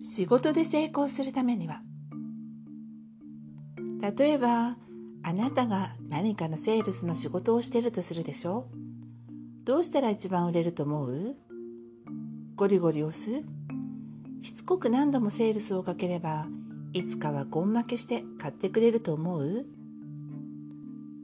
[0.00, 1.80] 仕事で成功するためには。
[4.16, 4.76] 例えば
[5.22, 8.68] あなたが何かのセールスの仕事をしてるとするでしょ？
[9.64, 11.36] どうしたら一番売れると思う？
[12.56, 13.42] ゴリゴリ押す？
[14.42, 16.46] しつこく何度もセールスをかければ
[16.92, 19.66] いつかは根負けして買ってくれると思う？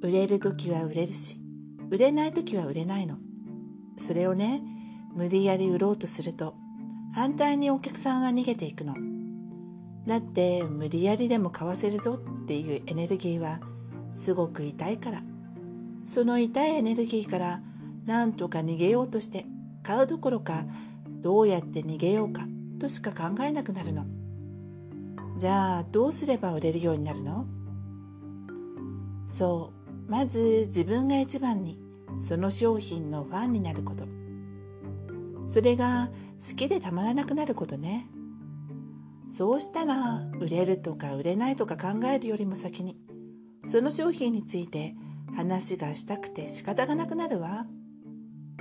[0.04, 1.40] 売れる時は売れるし
[1.90, 3.16] 売れない時は売れないの。
[3.96, 4.60] それをね
[5.14, 6.54] 無理やり売ろうとすると
[7.14, 8.94] 反対にお客さんは逃げていくの。
[10.06, 13.60] だって無理やりでも買わせるぞっていうエネルギーは
[14.14, 15.22] すごく痛いから。
[16.04, 17.62] その痛いエネルギーから
[18.04, 19.46] 何とか逃げようとして
[19.82, 20.66] 買うどころか
[21.22, 22.46] どうやって逃げようか
[22.78, 24.04] としか考えなくなるの。
[25.38, 27.46] じゃあどうすれば売れるようになるの？
[29.26, 29.73] そう
[30.06, 31.78] まず自分が一番に
[32.18, 34.04] その商品のファンになること。
[35.46, 36.10] それが
[36.48, 38.06] 好きでたまらなくなることね。
[39.28, 42.96] そうしたら売れるとか売れないとか考えるよりも先に
[43.64, 44.94] その商品について
[45.34, 47.66] 話がしたくて仕方がなくなるわ。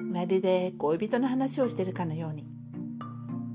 [0.02, 2.48] まるで恋人の話をしてるかのように。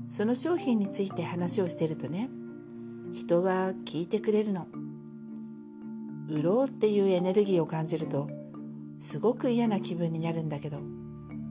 [0.09, 2.31] その商品について話をしてるとね
[3.13, 4.67] 人は聞いてくれるの。
[6.29, 8.27] 売ろうっていうエネルギーを感じると
[8.99, 10.79] すごく嫌な気分になるんだけど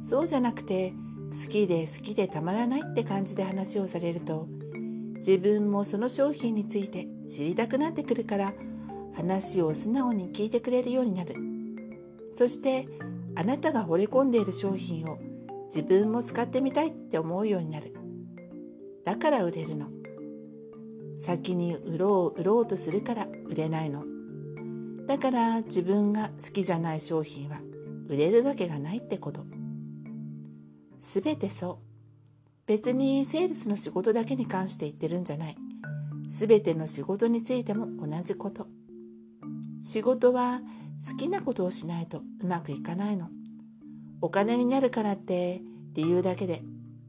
[0.02, 0.92] そうじゃなくて
[1.44, 4.48] 好きで好きでたまらないって感じで話をされると
[5.18, 8.54] 自分もその商品について知りたくなってくるから
[9.14, 11.34] 話を素直に聞いてくれるようになる。
[12.32, 12.86] そして
[13.34, 15.18] あなたが惚れ込んでいる商品を
[15.66, 17.94] 自分も使ってみたいって思うようになる。
[19.04, 19.88] だから売れるの。
[21.18, 24.04] 先に売ろう売ろうとするから売れないの。
[25.08, 27.60] だから自分が好きじゃない商品は
[28.08, 29.46] 売れるわけがないってこと。
[31.00, 32.58] すべてそう。
[32.66, 35.56] 別にセールスの仕事だけに関して言ってるんじゃない。
[36.28, 38.66] すべての仕事についても同じこと。
[39.82, 40.60] 仕事は
[41.10, 43.30] 好きなことをしないとうまくいかないの。
[44.20, 45.62] お金になるからって
[45.94, 46.60] 理由だけで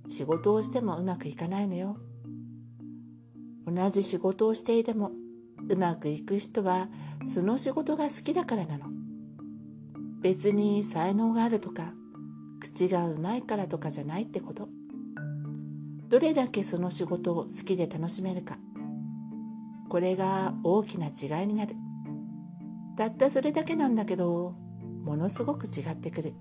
[0.07, 1.97] 仕事をしてもうまくいかないのよ。
[3.68, 5.12] 同じ仕事をしていても
[5.68, 6.88] うまくいく人は
[7.25, 8.85] その仕事が好きだからなの。
[10.22, 11.94] 別に才能があるとか
[12.59, 14.68] 口がうまいからとかじゃないってこと。
[16.09, 18.57] どれだけその仕事を好きで楽しめるか。
[19.90, 21.75] これが大きな違いになる。
[22.97, 24.53] たったそれだけなんだけど
[25.03, 26.34] ものすごく違ってくる。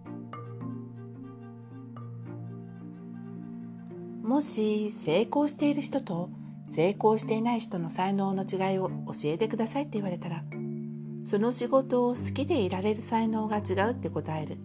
[4.22, 6.28] もし成功している人と
[6.74, 10.44] 成功していない人の才能の違いを教えてくださいって言われたら
[11.24, 14.58] その仕事を好きでいられる才能が違うって答える。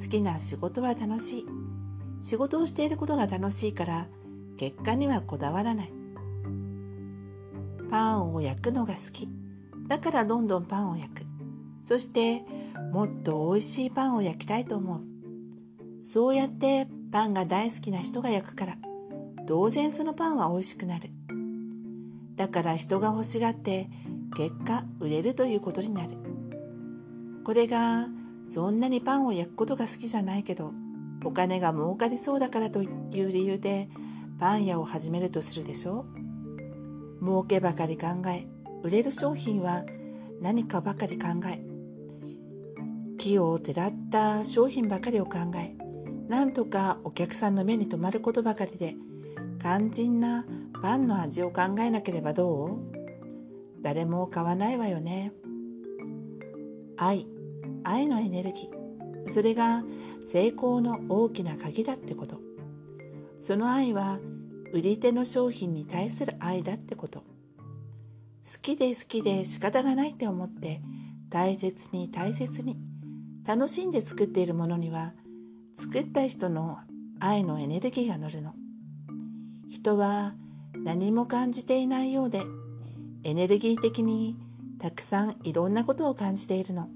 [0.00, 1.46] 好きな仕事は楽しい。
[2.22, 4.08] 仕事をしていることが楽しいから
[4.56, 5.92] 結果にはこだわらない。
[7.90, 9.28] パンを焼くのが好き。
[9.88, 11.22] だからどんどんパンを焼く。
[11.86, 12.42] そして
[12.92, 15.00] もっと美味しいパンを焼きたいと思う。
[16.04, 18.76] そうやってパンが大好きな人が焼くから
[19.46, 21.10] 当然そのパンは美味しくなる。
[22.36, 23.88] だから人が欲しがって
[24.36, 26.16] 結果売れるということになる。
[27.44, 28.08] これが
[28.48, 30.72] そんなにパンを焼くことが好きじゃないけど
[31.24, 33.88] お金が儲かりそうだからという理由で
[34.38, 36.06] パン屋を始めるとするでしょ
[37.20, 37.24] う。
[37.24, 38.46] 儲けばかり考え
[38.82, 39.84] 売れる商品は
[40.42, 41.64] 何かばかり考え
[43.16, 45.74] 木をてらった商品ばかりを考え
[46.28, 48.96] なんとかお客さんの目に留まることばかりで
[49.60, 50.44] 肝心な
[50.82, 52.93] パンの味を考えなければどう？
[53.84, 55.30] 誰も買わないわよね。
[56.96, 57.26] 愛
[57.84, 59.30] 愛のエネルギー。
[59.30, 59.84] それが
[60.24, 62.40] 成功の大きな鍵だってこと。
[63.38, 64.20] その愛は
[64.72, 67.20] 売り手の商品に対する愛だってこと。
[67.20, 67.24] 好
[68.62, 70.80] きで好きで仕方がないって思って
[71.28, 72.78] 大切に大切に
[73.44, 75.12] 楽しんで作っているものには
[75.78, 76.78] 作った人の
[77.20, 78.54] 愛のエネルギーが乗るの。
[79.68, 80.32] 人は
[80.72, 82.40] 何も感じていないようで
[83.24, 84.36] エネルギー的に
[84.78, 86.88] たくさんいろんなことを感じているの。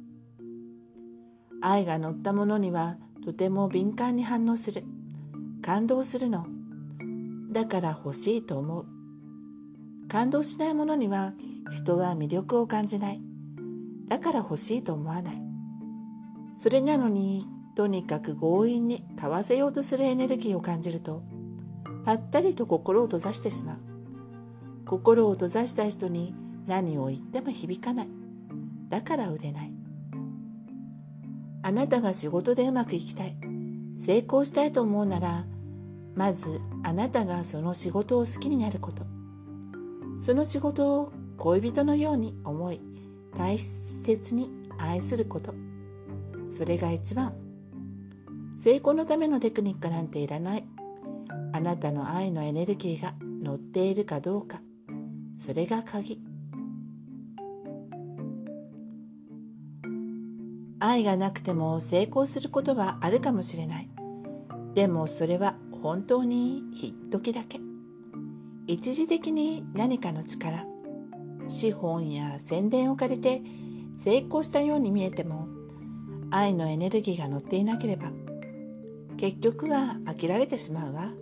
[1.61, 4.85] 愛が乗ったものにはとても敏感に反応する。
[5.63, 6.47] 感動するの。
[7.51, 8.87] だから欲しいと思う。
[10.09, 11.33] 感動しないものには
[11.71, 13.21] 人は魅力を感じない。
[14.07, 15.43] だから欲しいと思わない。
[16.59, 21.23] それなのにとにかく強引に買わせようとするエネルギーを感じると
[22.05, 23.98] ぱったりと心を閉ざしてしまう。
[24.89, 26.35] 心を閉ざした人に
[26.67, 28.09] 何を言っても響かない。
[28.89, 29.73] だから売れない。
[31.63, 33.37] あなたが仕事でうまくいきたい。
[33.99, 35.45] 成功したいと思うなら
[36.15, 39.05] まずあなたがその仕事を好きになること。
[40.21, 42.81] その仕事を恋人のように思い
[43.37, 44.49] 大切に
[44.79, 45.53] 愛すること。
[46.49, 47.35] それが一番。
[48.65, 50.65] 成功のためのテクニックなんていらない。
[51.53, 53.13] あなたの愛のエネルギーが
[53.43, 54.63] 乗っているかどうか。
[55.39, 56.21] それが鍵。
[60.81, 63.89] 愛がなくても成功することはあるかもしれない。
[64.75, 67.61] でもそれは本当に一時だけ。
[68.67, 70.67] 一時的に何かの力。
[71.47, 73.41] 資本や宣伝を借りて
[73.97, 75.49] 成功したように見えても
[76.31, 78.11] 愛のエネルギーが乗っていなければ
[79.17, 81.13] 結局は飽きられてしまうわ。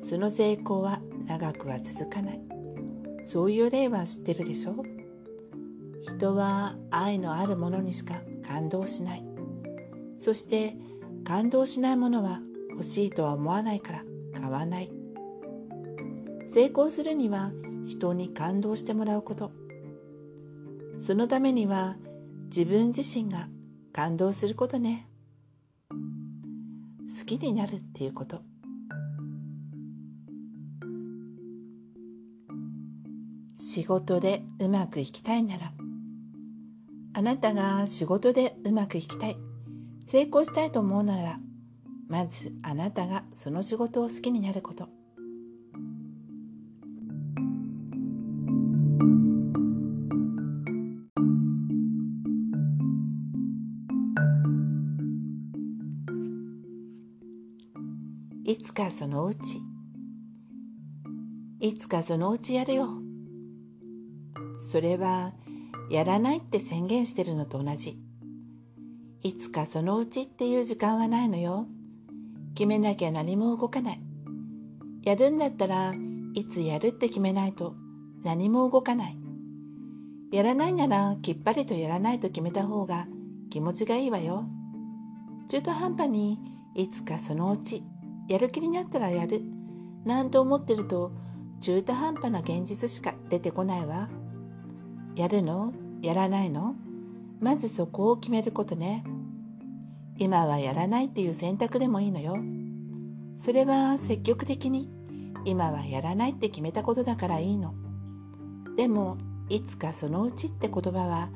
[0.00, 2.53] その成功は長くは続かない。
[3.24, 4.84] そういう例は知ってるでしょ？
[6.02, 9.24] 人は愛のあるものにしか感動しない。
[10.18, 10.76] そして
[11.24, 12.40] 感動しないものは
[12.70, 14.04] 欲しいとは思わないから
[14.38, 14.90] 買わない。
[16.52, 17.50] 成功するには
[17.86, 19.50] 人に感動してもらうこと。
[20.98, 21.96] そのためには
[22.48, 23.48] 自分自身が
[23.92, 25.08] 感動することね。
[25.90, 28.42] 好きになるっていうこと。
[33.66, 35.72] 仕事でうまくいきたいなら。
[37.14, 39.38] あなたが仕事でうまくいきたい。
[40.06, 41.40] 成功したいと思うなら
[42.08, 44.90] まずあなたがその仕事を好きになること。
[58.44, 59.62] いつかそのうち。
[61.60, 63.03] いつかそのうちやるよ。
[64.58, 65.32] それは
[65.90, 67.98] やらないって宣言してるのと同じ。
[69.22, 71.66] いつかそのうちっていう時間はないのよ。
[72.54, 74.00] 決めなきゃ何も動かない。
[75.02, 75.94] やるんだったら
[76.34, 77.74] いつやるって決めないと
[78.22, 79.16] 何も動かない。
[80.32, 83.06] やらないならきっぱりとやらないと決めた方が
[83.50, 84.44] 気持ちがいいわよ。
[85.48, 86.38] 中途半端に
[86.74, 87.82] いつかそのうち
[88.28, 89.42] やる気になったらやる。
[90.04, 91.12] なんて思ってると
[91.60, 94.08] 中途半端な現実しか出てこないわ。
[95.14, 95.72] やるの？
[96.02, 96.74] やらないの？
[97.40, 99.04] まずそこを決めることね。
[100.18, 102.36] 今はやらないっていう選択でもいいのよ。
[103.36, 104.88] それは積極的に
[105.44, 107.74] 今はやらないって決めたことだからいいの。
[108.76, 109.18] でも
[109.48, 111.30] いつかそのうちって言葉は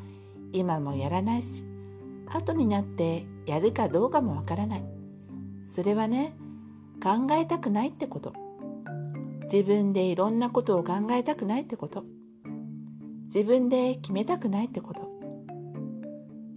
[0.53, 1.65] 今もやらないし
[2.27, 4.85] 後になってやるかどうかもわからない。
[5.67, 6.35] それはね
[7.03, 8.33] 考えたくないってこと。
[9.45, 12.05] 自分でいろんなことを考えたくないってこと。
[13.29, 15.09] 自分で決めたくないってこと。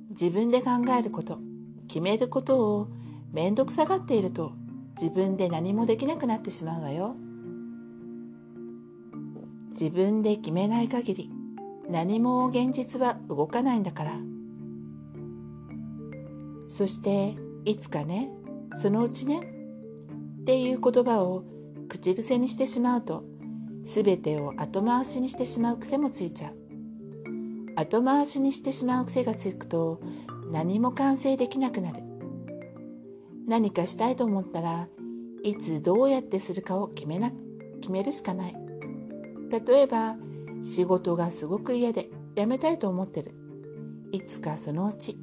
[0.10, 1.40] 自分で考えること。
[1.88, 2.88] 決めることを
[3.32, 4.54] めんどくさがっていると。
[5.00, 7.16] 自分で何もできなくなってしまうわよ。
[9.72, 11.32] 自分で決めない限り
[11.90, 14.20] 何も現実は動かないんだから。
[16.68, 17.36] そして
[17.66, 18.30] いつかね
[18.76, 19.40] そのうちね
[20.42, 21.44] っていう言葉を
[21.90, 23.26] 口癖にしてしまうと
[23.84, 26.61] 全てを後回しにしてしまう癖もついちゃう。
[27.76, 30.02] 後回しにしてしまう癖がつくと
[30.52, 32.04] 何も完成できなくなる。
[33.48, 34.88] 何かしたいと思ったら
[35.44, 37.32] いつどうやってするかを決めな
[37.82, 38.56] 決めるしかない。
[39.50, 40.16] 例えば
[40.64, 43.34] 仕事がすごく嫌で辞めたいと思ってる。
[44.12, 45.18] いつかそのうち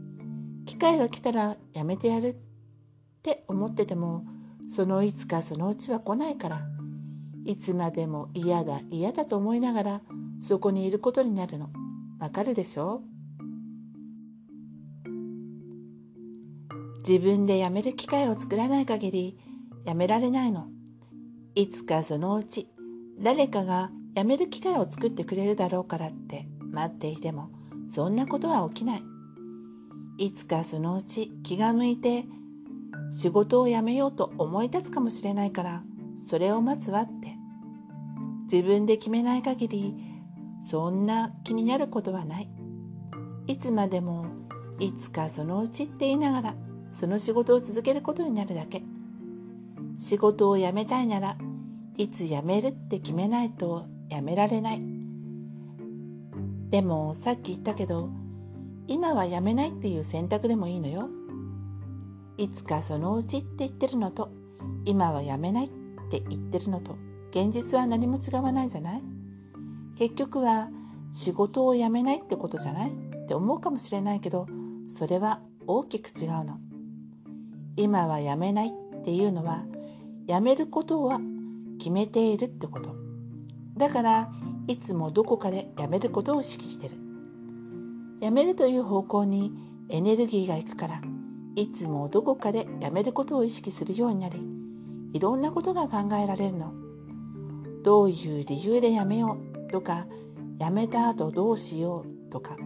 [0.66, 2.28] 機会が来たら辞めてやる。
[2.28, 2.36] っ
[3.22, 4.24] て思ってても
[4.68, 6.62] そのいつかそのうちは来ないから。
[7.44, 10.00] いつまでも嫌だ嫌だと思いながら
[10.42, 11.70] そこにいることになるの。
[12.18, 13.02] わかるでしょ？
[17.06, 19.38] 自分で辞める機会を作らない限り
[19.86, 20.66] 辞められないの。
[21.54, 22.68] いつかそのうち
[23.20, 27.50] 誰かが辞める機会を作ってくれるだろうからって待っていても
[27.94, 29.02] そんなことは起きない。
[30.18, 32.24] いつかそのうち気が向いて
[33.12, 35.82] 仕事を辞めようと思い立つかもしれないから
[36.28, 37.36] それを待つわって。
[38.50, 39.94] 自分で決めない限り
[40.68, 42.48] そんな気になることはない。
[43.46, 44.26] いつまでも
[44.78, 46.54] いつかそのうちって言いながら
[46.90, 48.82] その仕事を続けることになるだけ。
[49.96, 51.38] 仕事を辞めたいなら
[51.96, 54.82] いつ辞めるって決めないと辞められない。
[56.68, 58.10] でもさっき言ったけど
[58.88, 61.08] 今は辞めないっていう選択でもいいのよ。
[62.36, 64.30] いつかそのうちって言ってるのと
[64.84, 65.68] 今はやめないっ
[66.10, 66.98] て言ってるのと
[67.30, 69.17] 現実は何も違わないじゃない。
[69.98, 70.68] 結局は
[71.12, 72.92] 仕事を辞めないってことじゃない？
[72.92, 74.46] って思うかもしれないけど
[74.86, 76.60] それは大きく違うの。
[77.76, 79.64] 今はやめないっていうのは
[80.28, 81.20] やめることは
[81.78, 82.94] 決めているってこと。
[83.76, 84.30] だから
[84.68, 86.94] いつもどこかでやめることを意識してる。
[88.20, 89.52] やめるという方向に
[89.88, 91.02] エネルギーがいくから
[91.56, 94.40] いつもどこかでやめることを意識するようになり
[95.12, 96.72] いろんなことが考えられるの。
[97.82, 99.47] どういう理由でやめよう？
[99.68, 100.06] とか
[100.58, 102.56] やめた後どうしようとか。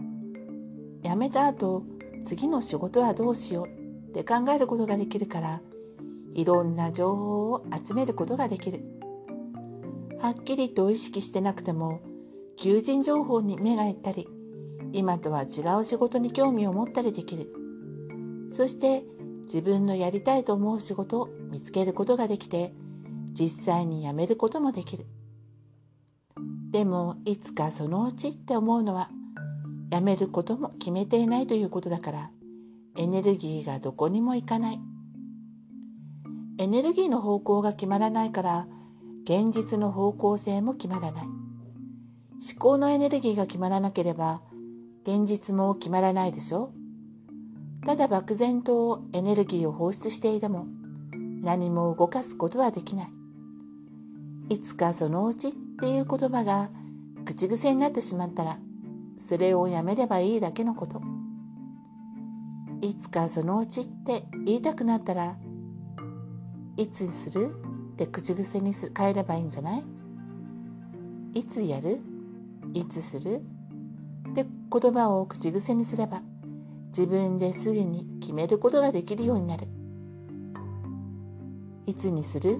[1.01, 1.83] やめた後
[2.25, 5.61] 次の仕事はどうしようって考えることができるから
[6.33, 8.83] いろんな情報を集めることができる。
[10.19, 11.99] はっきりと意識してなくても
[12.55, 14.29] 求人情報に目がいったり
[14.93, 17.53] 今とは違う仕事に興味を持ったりできる。
[18.55, 19.03] そして
[19.43, 22.73] 自分のやりたいと思う仕事を見つけることができて
[23.33, 25.05] 実際に辞めることもできる。
[26.73, 29.09] でもいつかそのうちって思うのは
[29.91, 32.31] 辞めることも決めていないということだから
[32.97, 34.79] エネルギーがどこにも行かない。
[36.57, 38.67] エネルギーの方向が決まらないから
[39.23, 41.23] 現実の方向性も決まらない。
[41.25, 44.41] 思考のエネルギーが決まらなければ
[45.03, 46.71] 現実も決まらないでしょ。
[47.85, 50.65] ただ漠然とエネルギーを放出していても
[51.43, 53.09] 何も動かすことはできない。
[54.49, 56.69] いつかそのうちっていう言葉が
[57.25, 58.57] 口癖になってしまったら
[59.17, 61.01] それをやめればいいだけのこと。
[62.81, 65.37] いつかそのうちって言いたくなったら
[66.75, 67.55] いつする？
[67.93, 69.83] って口癖に変えればいいんじゃない？
[71.33, 72.01] いつやる？
[72.73, 73.41] いつする？
[74.31, 76.21] って言葉を口癖にすれば
[76.87, 79.67] 自分ですぐに決めることができるようになる。
[81.85, 82.57] いつにする？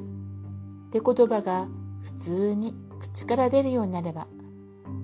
[0.88, 1.68] って言葉が
[2.02, 4.28] 普通に口から出るようになれば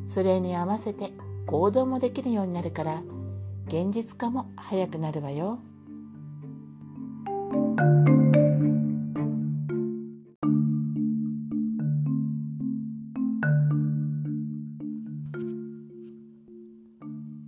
[0.08, 1.12] それに合わせて
[1.48, 3.03] 行動もできるようになるから
[3.68, 5.60] 現実化も早くなるわよ。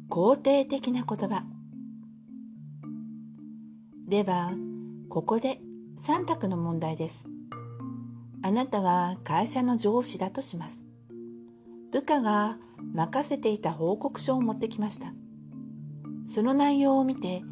[0.10, 1.44] 肯定的な言葉
[4.08, 4.52] では
[5.10, 5.62] ここで
[6.06, 7.26] 3択の問題です
[8.44, 10.80] あなたは会社の上司だとします。
[11.92, 12.58] 部下が
[12.94, 15.14] 任せていた報告書を持ってきました。
[16.28, 17.44] その内容を見て、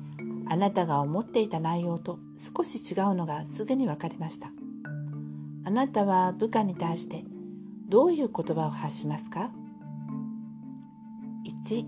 [0.47, 2.17] あなたが思っていた内容と
[2.55, 4.51] 少し違うのがすぐに分かりました。
[5.63, 7.23] あなたは部下に対して
[7.87, 9.51] どういう言葉を発しますか
[11.67, 11.85] ?1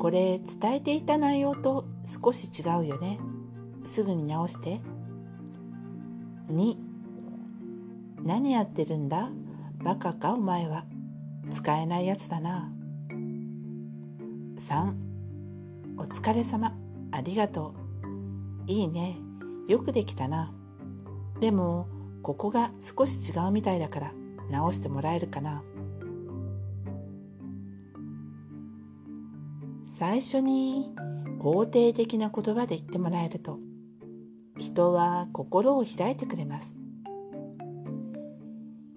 [0.00, 3.20] これ伝えていた内容と少し違うよね。
[3.84, 4.80] すぐに直して。
[6.50, 6.87] 2
[8.28, 9.30] 何やってるんだ？
[9.82, 10.34] バカか？
[10.34, 10.84] お前は。
[11.50, 12.70] 使えないやつだな。
[13.10, 14.92] 3
[15.96, 16.76] お疲れ様。
[17.10, 17.74] ありがと
[18.66, 18.70] う。
[18.70, 19.16] いいね。
[19.66, 20.52] よくできたな。
[21.40, 21.88] でも
[22.22, 24.12] ここが少し違うみたいだから
[24.50, 25.62] 直してもらえるかな。
[29.86, 30.92] 最初に
[31.40, 33.58] 肯定的な言葉で言ってもらえると
[34.58, 36.74] 人は心を開いてくれます。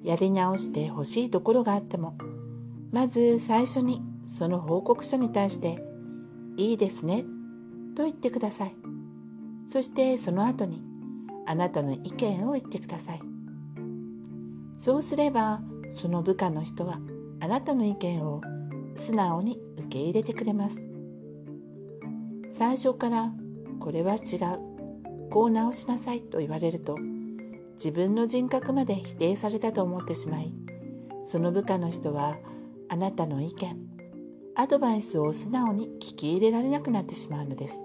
[0.04, 2.18] やり直してほしいところがあっても
[2.92, 5.84] まず最初にその報告書に対して
[6.58, 7.24] 「いいですね」
[7.96, 8.76] と言ってください。
[9.70, 10.82] そしてその後に
[11.46, 13.22] あなたの意見を言ってください。
[14.78, 15.62] そうすれば
[15.94, 17.00] その部下の人は
[17.40, 18.42] あなたの意見を
[18.96, 20.82] 素直に受け入れてくれます。
[22.58, 23.34] 最初から
[23.80, 26.98] これは違うこう直しなさいと言われると
[27.84, 30.54] 自分の人格まで否定されたと思ってしまい
[31.26, 32.38] その部下の人は
[32.90, 33.92] あなたの意見
[34.54, 37.80] アドバイスを素直に聞き入れられなくなってしまうのです。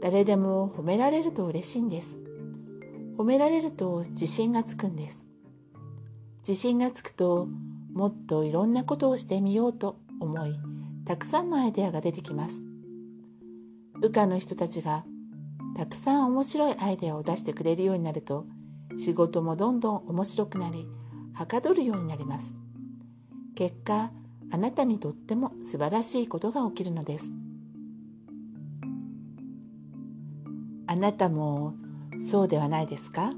[0.00, 2.18] 誰でも褒められると嬉しいんです。
[3.18, 5.18] 褒められると自信がつくんです。
[6.46, 7.48] 自信がつくと
[7.92, 10.58] もっといろんなことをしてみようと思い
[11.04, 12.54] たくさんのアイデアが出てきます。
[14.00, 15.04] 部下の人たちが
[15.76, 18.46] たくさん面白いアイデアを出してくれるようになると
[18.98, 20.86] 仕事もどんどん面白くなり
[21.32, 22.54] はかどるようになります。
[23.54, 24.10] 結果
[24.50, 27.30] あなたにとっても素晴らしいことが起きるのです。
[30.86, 31.74] あなたも
[32.30, 33.32] そうではないですか？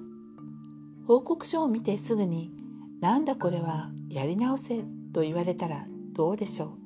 [1.06, 2.50] 報告書を見てすぐに
[3.00, 4.82] 「なんだこれはやり直せ」
[5.14, 6.76] と言われたらどうでしょ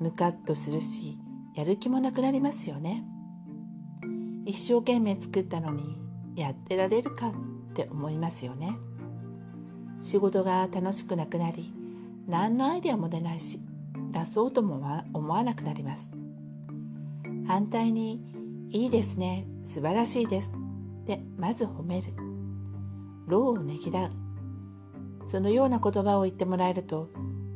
[0.00, 0.04] う？
[0.04, 1.16] ムカッとするし
[1.54, 3.04] やる気もなくなりますよね。
[4.44, 5.98] 一生懸命作ったのに
[6.34, 7.32] やってられるかっ
[7.74, 8.76] て思いますよね。
[10.00, 11.72] 仕事が楽しくなくなり
[12.26, 13.60] 何のアイデアも出ないし
[14.10, 16.10] 出そうとも思わなくなります。
[17.46, 18.20] 反対に
[18.70, 20.50] いいですね素晴らしいです
[21.06, 22.08] でまず褒める。
[23.26, 24.10] 労をねぎらう。
[25.26, 27.08] そのような言葉を言ってもらえると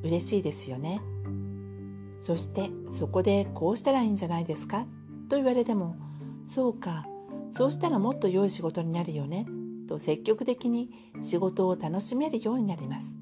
[0.03, 1.01] 嬉しいですよね。
[2.23, 4.87] そしてそこでこうしたらいいんじゃないですか
[5.29, 5.97] と言われても
[6.47, 7.07] そうか。
[7.51, 9.47] そうしたらもっと良い仕事になるよね。
[9.89, 10.91] と積極的に
[11.23, 13.13] 仕事を楽しめるようになります。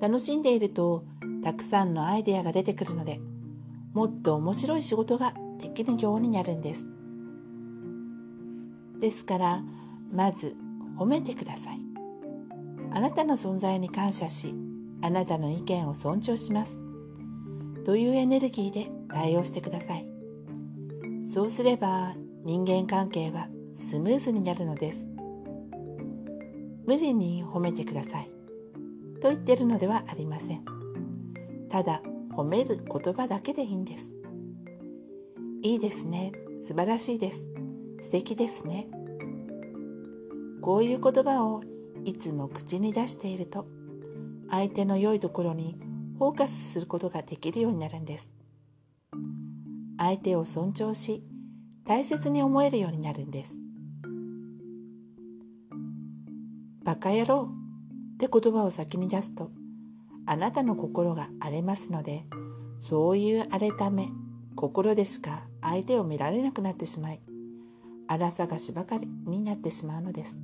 [0.00, 1.04] 楽しんでいると
[1.42, 3.20] たくさんのアイデアが出てくるので
[3.92, 6.84] もっと面白い仕事ができるようになるんです。
[9.00, 9.62] ですから
[10.12, 10.56] まず
[10.98, 11.80] 褒めてください。
[12.90, 14.54] あなたの存在に感謝し
[15.02, 16.78] あなたの意見を尊重します。
[17.84, 20.17] というエネルギーで対応してください。
[21.30, 23.48] そうすれば人間関係は
[23.90, 24.98] スムーズになるのです。
[26.86, 28.30] 無理に褒めてください。
[29.20, 30.64] と言ってるのではありません。
[31.68, 32.00] ただ
[32.34, 34.10] 褒める言葉だけでいいんです。
[35.62, 36.32] いいですね。
[36.66, 37.44] 素晴らしいです。
[38.00, 38.88] 素敵ですね。
[40.62, 41.60] こういう言葉を
[42.06, 43.66] いつも口に出していると
[44.48, 45.78] 相手の良いところに
[46.16, 48.30] フォーカスすることができるようになるんです。
[49.98, 51.22] 相手を尊重し
[51.84, 53.50] 大切に思えるようになるんです
[56.84, 57.50] バカ野郎
[58.14, 59.50] って言葉を先に出すと
[60.24, 62.24] あなたの心が荒れますので
[62.78, 64.08] そういう荒れた目
[64.54, 67.20] 心でしか相手を見られなくなってしまい
[68.06, 70.36] 荒探しばかりになってしまうのです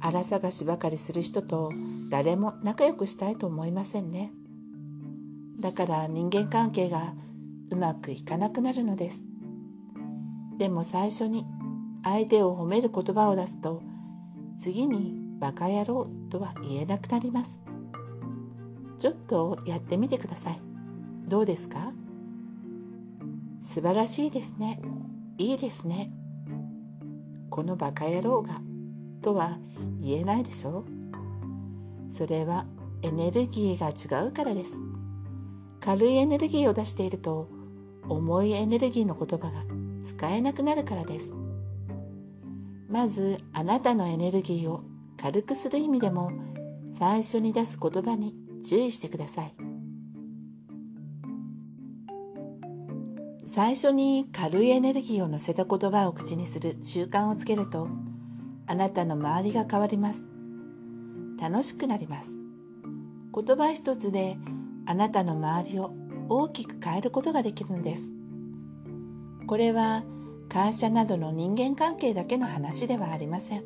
[0.00, 1.72] 荒探しばかりする人と
[2.08, 4.32] 誰も仲良くしたいと思いませんね
[5.58, 7.12] だから人間関係が
[7.70, 9.22] うまくいかなくなるのです。
[10.58, 11.46] でも最初に
[12.02, 13.82] 相手を褒める言葉を出すと
[14.60, 17.50] 次にバカ野郎とは言えなくなります。
[18.98, 20.60] ちょっとやってみてください。
[21.26, 21.92] どうですか？
[23.60, 24.80] 素晴らしいですね。
[25.38, 26.12] いいですね。
[27.48, 28.60] このバカ野郎が
[29.22, 29.58] とは
[30.00, 30.84] 言えないでしょ
[32.08, 32.12] う。
[32.12, 32.66] それは
[33.02, 34.72] エネルギーが違うからです。
[35.80, 37.48] 軽いエネルギーを出していると
[38.08, 39.64] 重いエネルギーの言葉が
[40.04, 41.32] 使えなくなるからです。
[42.88, 44.82] まずあなたのエネルギーを
[45.16, 46.32] 軽くする意味でも
[46.98, 48.34] 最初に出す言葉に
[48.64, 49.54] 注意してください。
[53.52, 57.88] 最初に軽いエネルギーを乗せた言葉を口にする習慣をつけると
[58.66, 60.22] あなたの周りが変わります。
[61.40, 62.30] 楽しくなります。
[63.34, 64.36] 言葉一つで
[64.86, 65.92] あなたの周りを
[66.32, 68.04] 大きく変えることができるのです。
[69.48, 70.04] これは
[70.48, 73.64] 会社などの人間関係だけの話ではありません。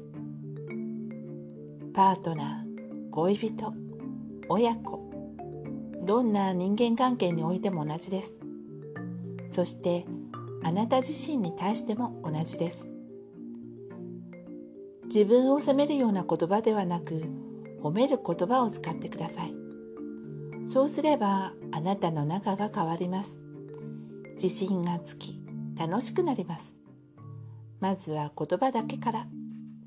[1.93, 3.75] パートナー恋人
[4.49, 5.13] 親子
[6.07, 8.33] どんな人間関係においても同じです。
[9.51, 10.07] そして
[10.63, 12.89] あなた自身に対しても同じです。
[15.05, 17.25] 自分を責めるような言葉ではなく
[17.83, 19.64] 褒める言葉を使ってください。
[20.69, 23.39] そうすればあなたの中が変わります。
[24.35, 25.41] 自信がつき
[25.77, 26.75] 楽しくなります。
[27.81, 29.27] まずは言葉だけから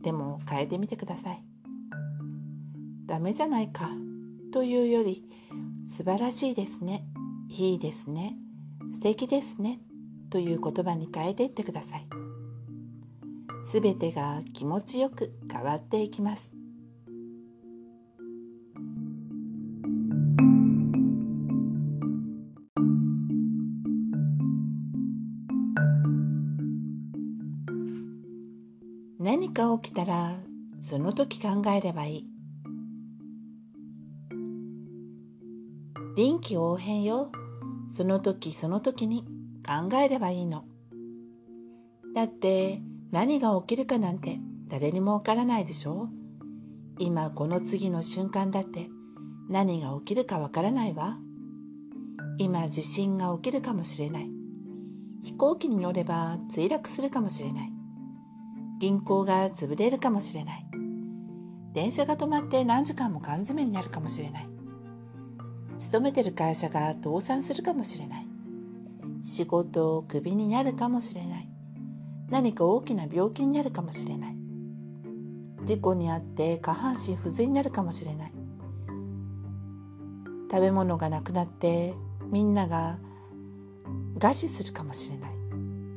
[0.01, 1.43] でも変えてみてください。
[3.05, 3.89] ダメじゃないか
[4.51, 5.23] というより
[5.89, 7.05] 素晴らしいですね
[7.49, 8.35] いいですね
[8.91, 9.79] 素敵ですね
[10.29, 12.07] という言葉に変えていってください。
[13.63, 16.56] すべてが気持ちよく変わっていきます。
[29.39, 30.39] 何か起きたら
[30.81, 32.27] その時考えればいい。
[36.15, 37.31] 臨機応変よ。
[37.87, 39.27] その時その時に
[39.63, 40.65] 考えればいいの。
[42.15, 46.09] だって何が起きるかなんて誰にもわからないでしょ。
[46.97, 48.89] 今この次の瞬間だって
[49.49, 51.19] 何が起きるかわからないわ。
[52.39, 54.31] 今地震が起きるかもしれない。
[55.21, 57.76] 飛行機に乗れば墜落するかもしれない。
[58.79, 60.65] 銀行が潰れるかもしれない。
[61.73, 64.49] 電車が止まって何時間も缶詰になるかもしれない。
[65.79, 68.27] 勤めてる会社が倒産するかもしれない。
[69.23, 71.49] 仕事をクビになるかもしれない。
[72.29, 74.35] 何か大きな病気になるかもしれない。
[75.65, 78.33] 事故に遭って下半身不随になるかもしれない。
[80.49, 81.93] 食べ物がなくなって
[82.31, 82.99] みんなが
[84.17, 85.31] 餓死するかもしれない。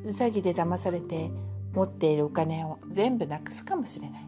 [0.04, 1.30] うさぎで騙されて
[1.72, 4.22] 持っているお金を全部なくすかもしれない。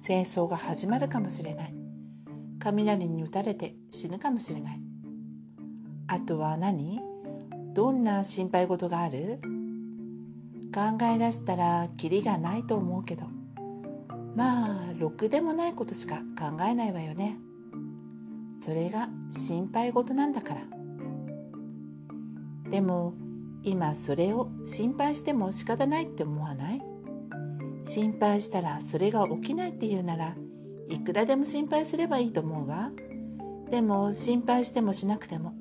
[0.00, 1.74] 戦争が始まるかもしれない。
[2.60, 4.80] 雷に打たれて死ぬかもしれない。
[6.08, 7.00] あとは何？
[7.72, 9.40] どんな心配事がある？
[10.74, 13.24] 考え出したらキリがないと思うけど。
[14.34, 17.38] まあろくでもないことしか考えないわよね。
[18.64, 20.60] それが心配事なんだから。
[22.70, 23.14] でも
[23.64, 26.82] 今それを心配しても仕方ないって思わない？
[27.82, 30.36] 心配したらそれが起きないっていうなら
[30.88, 32.90] いくらでも心配すればいいと思うわ。
[33.70, 35.54] でも心配してもしなくても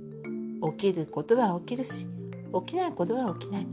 [0.77, 2.07] 起きることは起きるし
[2.65, 3.67] 起きないことは起きない。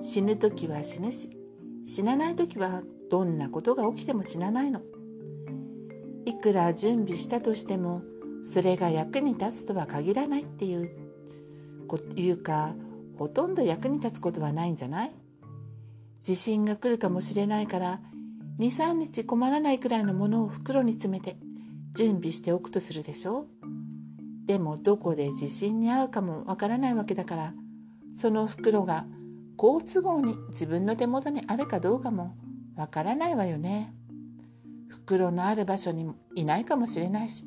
[0.00, 1.36] 死ぬ時は死ぬし
[1.84, 4.80] 死なない時はどんなことが起きても死なないの。
[6.24, 8.02] いくら準備したとしても
[8.42, 10.90] それが役に立つとは限らないっていう
[11.86, 12.74] こいうか
[13.18, 15.12] ほとんど役に立つことはないんじゃない？
[16.22, 18.00] 地震が来るかもしれないから
[18.58, 21.36] 23日困らないくらいのものを袋に詰めて
[21.94, 23.46] 準備しておくとするでしょ
[24.46, 27.54] でもどこで地震に遭うかもわからないわけだから
[28.16, 29.06] その袋が
[29.56, 32.36] 好都合に自分の手元にあるかどうかも
[32.76, 33.94] わからないわよね。
[34.88, 37.44] 袋のある場所にいないかもしれないし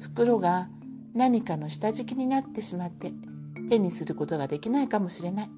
[0.00, 0.68] 袋が
[1.14, 3.12] 何かの下敷きになってしまって
[3.70, 5.50] 手にすることができないかもしれない。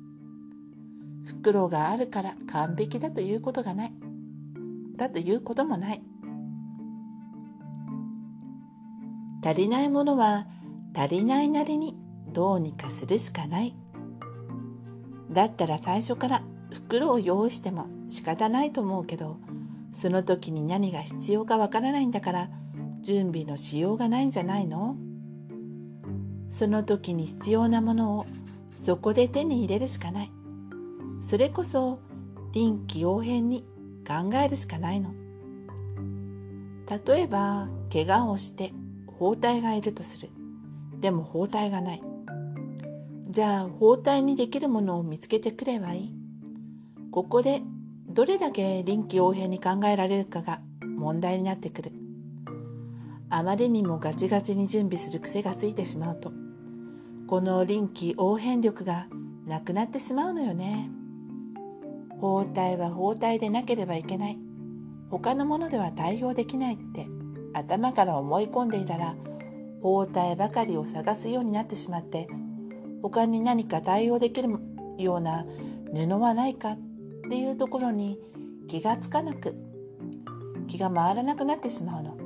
[1.25, 3.93] 袋があるから完璧だということがない。
[4.97, 6.03] だということもない。
[9.45, 10.47] 足りないものは
[10.95, 11.97] 足りないなりに
[12.33, 13.75] どうにかするしかない。
[15.31, 19.39] だったら最初から袋を用意しても仕方ないと思うけど、
[19.93, 22.51] その時に何が必要かわからないんだから
[23.01, 24.97] 準備のしようがないんじゃないの？
[26.53, 28.27] その時に必要なものを
[28.71, 30.31] そこで手に入れるしかない。
[31.21, 31.99] それこそ
[32.53, 33.65] 臨機応変に
[34.07, 35.15] 考えるしかないの。
[37.07, 38.73] 例えば、怪我をして
[39.07, 40.29] 包帯がいるとする。
[41.01, 42.03] でも包帯がない。
[43.31, 46.13] じゃあ包帯にできるものを見つけてくればいい。
[47.11, 47.63] ここで
[48.09, 51.93] どれだけ臨機応変に考えられるかが問題になってくる。
[53.31, 56.42] あまりにもガチガチに準備する癖がついてしまうと、
[57.33, 59.07] この臨機応変力が
[59.47, 60.91] なくなってしまうのよね。
[62.21, 64.39] 包帯は包帯でなければいけない。
[65.09, 67.07] 他のものでは対応できないって
[67.55, 69.17] 頭から思い込んでいたら、
[69.81, 72.29] 包帯ばかりを探すようになってしまって、
[73.01, 74.51] 他に何か対応できる
[74.99, 75.47] ような
[75.95, 76.79] 布はないかっ
[77.31, 78.19] ていうところに
[78.69, 79.55] 気がつかなく
[80.69, 82.19] 気が回らなくなってしまうの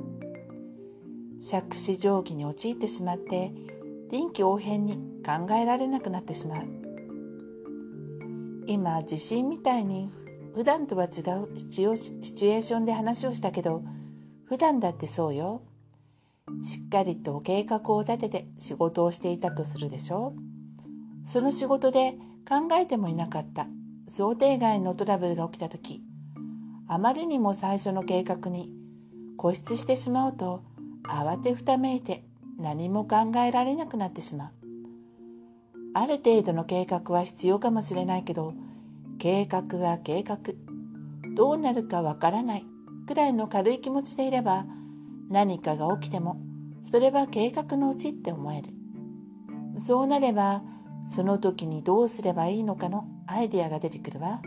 [1.39, 3.53] 杓子定規に陥ってしまって
[4.09, 6.63] 臨機応変に考えられなくなってしまう。
[8.67, 10.09] 今地震みたいに
[10.53, 11.11] 普段とは違う
[11.57, 13.83] シチュエーションで話をしたけど
[14.45, 15.61] 普段だってそうよ。
[16.61, 20.33] しっかりと計画を立てて仕事をしていたとするでしょ。
[21.25, 22.13] その仕事で
[22.47, 23.67] 考えてもいなかった
[24.07, 26.01] 想定外のトラブルが起きた時
[26.87, 28.71] あまりにも最初の計画に
[29.37, 30.63] 固執してしまうと
[31.03, 32.23] 慌てふためいて
[32.57, 34.51] 何も考えられなくなってしまう。
[35.93, 38.53] ある程度の計画は必要かもしれないけど
[39.19, 40.37] 計画は計画。
[41.35, 42.65] どうなるかわからない。
[43.07, 44.65] くらいの軽い気持ちでいれば
[45.29, 46.41] 何かが起きても
[46.81, 48.69] それは計画のうちって思える。
[49.79, 50.63] そうなれば
[51.07, 54.41] その時にどうすればいいのかのアイデアが出てくるわ。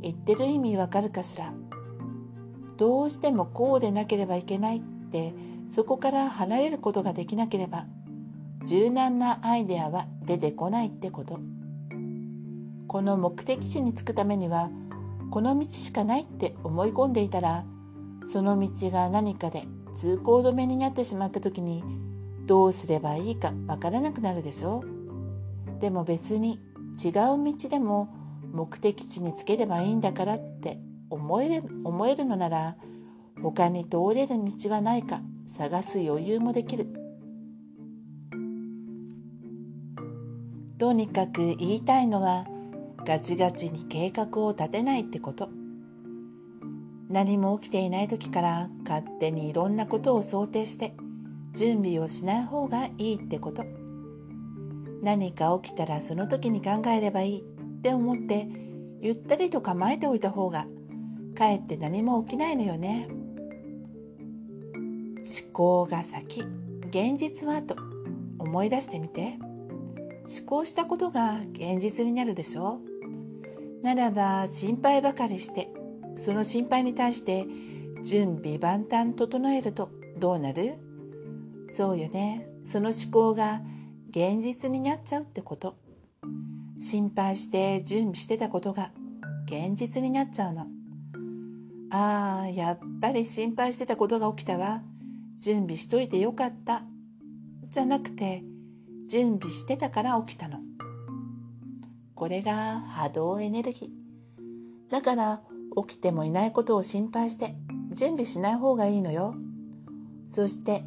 [0.00, 1.52] 言ってる意味わかるかしら。
[2.76, 5.32] どうしてもこうでなければいけないって
[5.72, 7.86] そこから離れることができなければ
[8.64, 11.40] 柔軟なアイデアは出てこないってこと。
[12.86, 14.70] この目的地に着くためには
[15.30, 17.64] この道しかないって思い込んでいたら
[18.30, 21.82] その道が何かで通行止めになってしまった時に
[22.46, 25.80] どうすればいいかわからなくなるでしょう。
[25.80, 26.60] でも別に
[27.02, 28.08] 違う道でも
[28.52, 32.76] 目的地につければいいんだからって思える思えるのなら
[33.42, 35.22] 他に通れる道はないか
[35.56, 36.86] 探す余裕もできる。
[40.78, 42.46] とにかく言いたいのは
[43.06, 45.50] ガチガチに計画を立てないってこと。
[47.10, 50.94] 何も起きていない時から勝手にいろんなことを想定して
[51.54, 53.64] 準備をしない方がいいってこと。
[55.02, 57.42] 何か起きたらその時に考えればいいっ
[57.82, 58.48] て思って
[59.02, 60.66] ゆったりと構えておいた方が
[61.36, 63.08] かえって何も起きないのよね。
[65.24, 66.42] 思考が先
[66.88, 67.76] 現実はと
[68.38, 69.38] 思い出してみて。
[70.24, 72.78] 思考したことが現実になるでしょ。
[73.82, 75.68] ならば心配ばかりして
[76.14, 77.44] その心配に対して
[78.04, 80.74] 準備万端整えるとどうなる？
[81.68, 82.46] そうよね。
[82.64, 83.62] その思考が
[84.10, 85.74] 現実になっちゃうってこと。
[86.78, 88.92] 心配して準備してたことが
[89.46, 90.68] 現実になっちゃうの。
[91.90, 94.82] ああやっぱり心配してたことが起きたわ。
[95.42, 96.84] 準備しといてよかった。
[97.68, 98.44] じゃなくて
[99.08, 100.60] 準備してたから起きたの。
[102.14, 104.92] これが波動エネルギー。
[104.92, 105.42] だから
[105.88, 107.56] 起きてもいないことを心配して
[107.90, 109.34] 準備しない方がいいのよ。
[110.30, 110.84] そして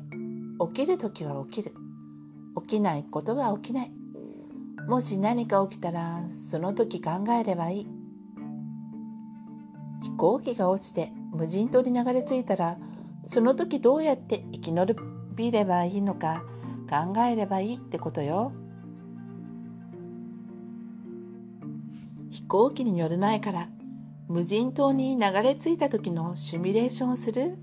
[0.74, 1.76] 起きる時は起きる。
[2.62, 3.92] 起きないことは起きない。
[4.88, 7.88] もし何か起きたらその時考えればいい。
[10.02, 12.78] 飛行機が落ちて無人島に流れ着いたら
[13.28, 14.96] その時どうやって生き延
[15.36, 16.44] びればいいのか
[16.90, 18.52] 考えればいいってことよ。
[22.30, 23.70] 飛行機に乗る前から
[24.28, 27.58] 無人島に流れ着いた時のシミュレーションをする。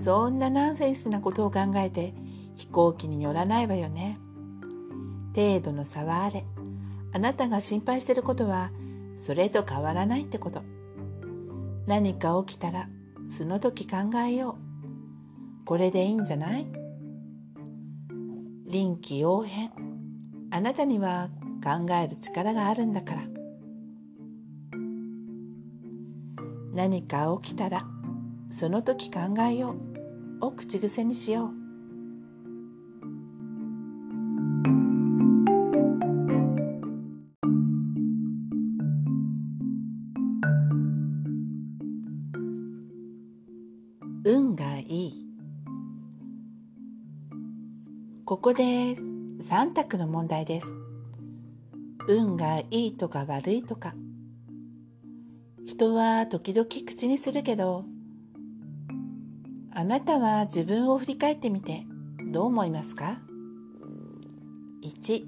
[0.00, 2.14] そんなナンセンスなことを考えて
[2.56, 4.18] 飛行機に乗らないわよね。
[5.34, 6.44] 程度の差はあれ。
[7.12, 8.70] あなたが心配してることは
[9.14, 10.62] それと変わらないってこと。
[11.86, 12.88] 何か起きたら
[13.28, 14.71] その時考えよう。
[15.64, 16.66] これでいいんじゃない？
[18.66, 19.70] 臨機応変。
[20.50, 21.30] あなたには
[21.62, 23.22] 考える力があるんだから。
[26.74, 27.86] 何か起きたら
[28.50, 29.76] その時考えよ
[30.40, 30.46] う。
[30.46, 31.61] を口癖にしよう。
[48.32, 50.66] ここで3択の問題です。
[52.08, 53.92] 運がいいとか悪いとか。
[55.66, 57.84] 人は時々口にするけど
[59.74, 61.84] あなたは自分を振り返ってみて
[62.32, 63.18] どう思いますか
[64.82, 65.24] ?1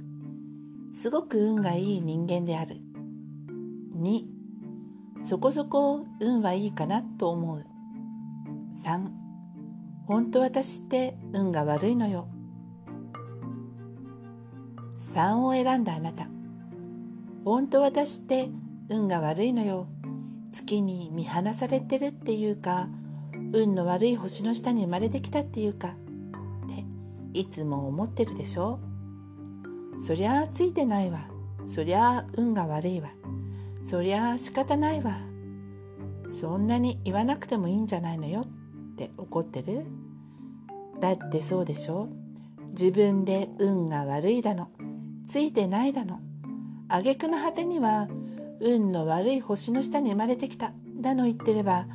[0.94, 2.76] すごく運がいい人間である。
[3.98, 4.24] 2
[5.24, 7.66] そこそこ運はいいかなと思う。
[8.82, 9.10] 3
[10.06, 12.33] 本当私って運が悪いのよ。
[15.14, 16.26] 3を選んだあなた。
[17.44, 18.48] 本当私って
[18.88, 19.86] 運が悪いのよ。
[20.52, 22.88] 月に見放されてるっていうか
[23.52, 25.90] 運の悪い星の下に生まれてきたっていうかっ
[26.68, 26.84] て
[27.32, 28.80] いつも思ってるでしょ。
[29.98, 31.28] そりゃあついてないわ。
[31.66, 33.10] そりゃあ運が悪いわ。
[33.84, 35.16] そりゃあ仕方ないわ。
[36.28, 38.40] そんなに言わなくてもいいんじゃないのよ。
[38.40, 39.84] って怒ってる？
[41.00, 42.08] だってそうでしょ。
[42.70, 44.68] 自分で運が悪いだの。
[45.26, 46.20] ついてないだの。
[46.88, 48.08] 挙句の果てには
[48.60, 51.86] 運の悪い星の下に生まれてきただの言ってれば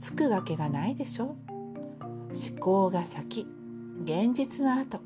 [0.00, 1.36] つくわけがないでしょ
[2.30, 3.46] 思考が先
[4.04, 5.00] 現実は後。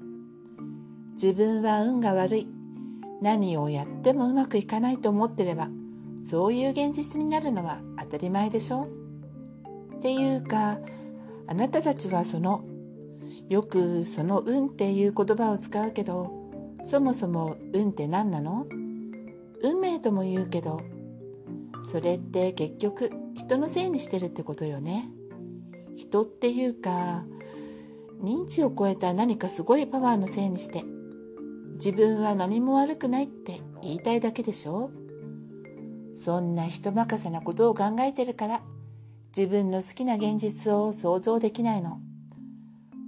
[1.15, 2.59] 自分は運が悪い。
[3.21, 5.69] 何をやってもうまくいかないと思ってれば
[6.25, 8.83] そういう現実になるのは当たり前でしょ
[9.97, 10.79] っていうか
[11.47, 12.65] あなたたちはその
[13.49, 16.38] よくその運っていう言葉を使うけど
[16.89, 18.67] そもそも運って何なの？
[19.63, 20.81] 運命とも言うけど
[21.91, 25.11] それって結局人のせいにしてるってことよね。
[25.97, 27.25] 人っていうか
[28.23, 30.85] 認知を超えた何かすごいパワーのせいにして
[31.75, 34.91] 自分は何も悪くないって言いたいだけでしょ？
[36.15, 38.63] そんな人任せなことを考えてるから
[39.37, 42.01] 自分の好きな現実を想像できないの。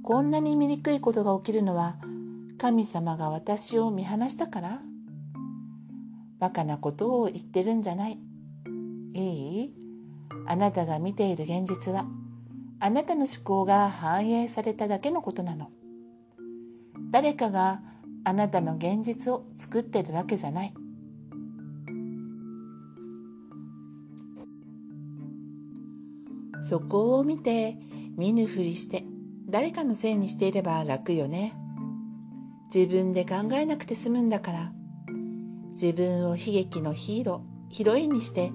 [0.03, 1.97] こんなに醜いことが起きるのは
[2.61, 4.83] 神様が私を見放したから？
[6.39, 8.19] バカなことを言ってるんじゃない。
[9.15, 9.75] いい？
[10.47, 12.05] あなたが見ている現実は
[12.79, 15.71] あなたの思考が反映されただけのことなの。
[17.11, 17.81] 誰かが
[18.25, 20.75] あなたの現実を作ってるわけじゃない。
[26.69, 27.79] そこを見て
[28.19, 29.07] 見ぬふりして
[29.49, 31.55] 誰かのせいにしていれば楽よね。
[32.73, 34.73] 自分で考えなくて済むんだから。
[35.73, 38.53] 自分を悲劇のヒーローヒロインにして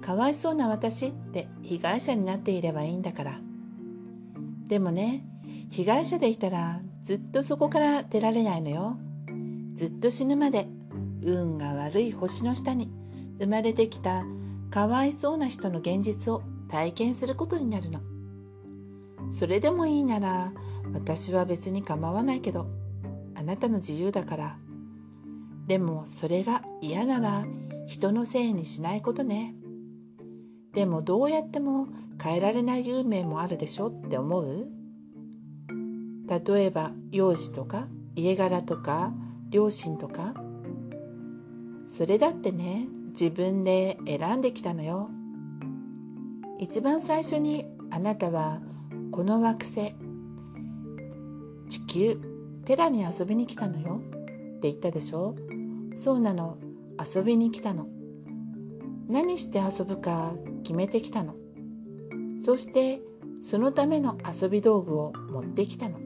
[0.00, 3.40] かわいそうな私って被害者になっていればいいんだから。
[4.68, 5.24] でもね
[5.70, 8.98] 被害者でいたらずっとそこから出られないのよ。
[9.72, 10.68] ずっと死ぬまで
[11.22, 12.90] 運が悪い星の下に
[13.40, 14.24] 生まれてきた
[14.70, 18.00] かわいそうな人の現実を体験することになるの。
[19.32, 20.52] それでもいいなら
[20.92, 22.66] 私は別に構わないけど
[23.38, 24.58] あなたの自由だから。
[25.68, 27.46] でもそれが嫌なら
[27.86, 29.54] 人のせいにしないことね。
[30.72, 31.86] でもどうやっても
[32.22, 34.68] 変えられない運命もあるでしょって思う？
[36.28, 39.12] 例えば容姿とか家柄とか
[39.50, 40.34] 両親とか。
[41.86, 45.10] それだってね自分で選んできたのよ。
[46.58, 48.60] 一番最初にあなたは
[49.12, 49.94] この惑星
[51.68, 52.20] 地球
[52.68, 55.34] テラに遊びに来たのよって言ったでしょ
[55.94, 56.58] そうなの。
[57.14, 57.86] 遊びに来たの。
[59.08, 61.34] 何して遊ぶか決めてきたの
[62.44, 63.00] そして
[63.40, 65.98] そのための遊び道具を持ってきたの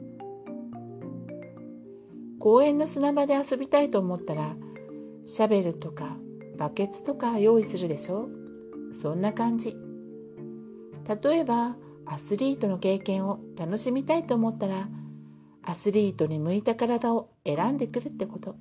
[2.39, 4.55] 公園の砂場で遊びたいと思ったら
[5.25, 6.15] シャベルとか
[6.57, 8.29] バケツとか用意するでしょ？
[8.93, 9.75] そんな感じ
[11.23, 14.87] 例えばアスリートの経験を楽しみたいと思ったら
[15.65, 18.55] アスリートに向いた体を選んでくるってこと。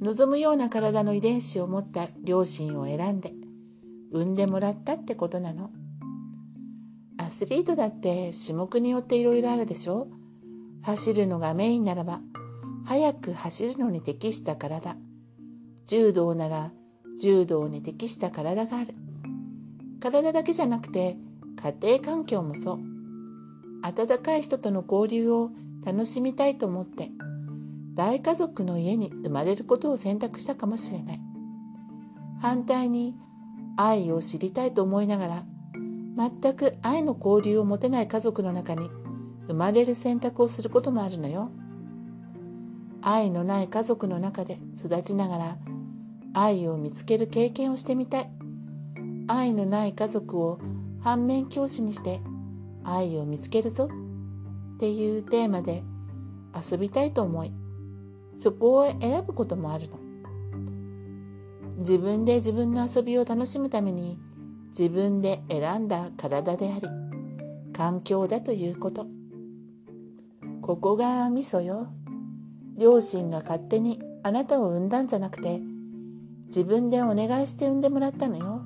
[0.00, 3.32] 望むような体の遺伝子を持った両親を選んで
[4.12, 5.70] 産んでもらったってことなの。
[7.18, 10.08] アスリートだって種目によっていろいろあるでしょ。
[10.82, 12.20] 走るのがメインならば
[12.84, 14.96] 速く走るのに適した体。
[15.86, 16.72] 柔道なら
[17.20, 18.94] 柔道に適した体がある。
[20.00, 21.16] 体だけじゃなくて
[21.80, 22.78] 家庭環境もそう。
[23.82, 25.50] 温かい人との交流を
[25.86, 27.10] 楽しみたいと思って
[27.94, 31.20] 大家族の家に生まれることを選択したかもしれない。
[32.42, 33.14] 反対に
[33.76, 35.44] 愛を知りたいと思いながら
[36.16, 38.90] 全く愛の交流を持てない家族の中に
[39.46, 41.50] 生まれる選択をすることもあるのよ。
[43.00, 45.58] 愛のない家族の中で育ちながら
[46.34, 48.30] 愛を見つける経験をしてみたい。
[49.28, 50.58] 愛のない家族を
[51.00, 52.20] 反面教師にして
[52.82, 53.88] 愛を見つけるぞ。
[54.76, 55.82] っていうテーマで
[56.54, 57.52] 遊びたいと思い
[58.40, 59.98] そこを選ぶこともあるの。
[61.78, 64.18] 自分で自分の遊びを楽しむために
[64.78, 66.88] 自分で選んだ体であり
[67.72, 69.06] 環境だということ。
[70.60, 71.88] ここがミソよ。
[72.76, 75.60] 両親が勝手にあなたを産んだんじゃなくて
[76.48, 78.62] 自分でお願いして産んでもらったのよ。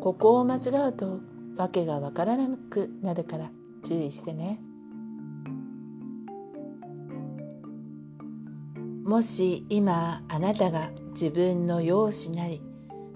[0.00, 1.20] ここを間違うと
[1.56, 3.50] 訳がわからなくなるから
[3.82, 4.60] 注意してね。
[9.04, 12.62] もし今あなたが自分の容姿なり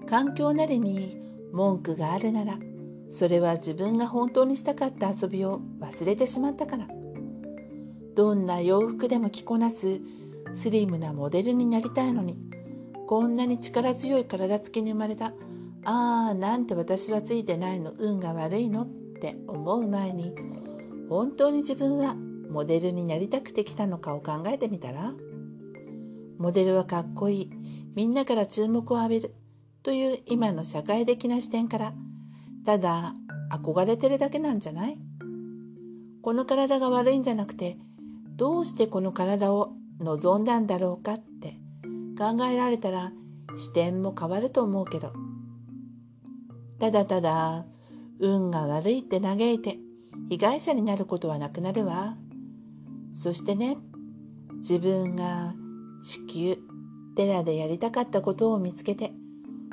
[0.09, 1.17] 環境なりに
[1.51, 2.59] 文句があるなら
[3.09, 6.87] それは自分が本当にしたかった遊びを忘れてしまったから。
[8.15, 10.01] どんな洋服でも着こなす
[10.61, 12.37] スリムなモデルになりたいのに。
[13.07, 15.27] こんなに力強い体つきに生まれた。
[15.85, 17.93] ああなんて私はついてないの。
[17.97, 18.87] 運が悪いのっ
[19.21, 20.33] て思う前に
[21.07, 22.15] 本当に自分は
[22.49, 25.13] モデルになりたくて来たのかを考えてみたら？
[26.37, 27.51] モデルはかっこいい。
[27.95, 29.35] みんなから注目を浴びる。
[29.83, 31.93] という今の社会的な視点から。
[32.65, 33.13] ただ
[33.51, 34.97] 憧れてるだけなんじゃない？
[36.21, 37.77] この体が悪いんじゃなくて
[38.35, 41.57] どうしてこの体を望んだんだろうかって。
[42.17, 43.11] 考えられたら
[43.55, 45.13] 視点も変わると思うけど。
[46.79, 47.65] ただただ
[48.19, 49.77] 運が悪いって嘆いて
[50.29, 52.17] 被害者になることはなくなるわ。
[53.13, 53.77] そしてね
[54.57, 55.53] 自分が
[56.07, 56.57] 地球。
[57.17, 59.11] 寺でやりたかったことを見つけて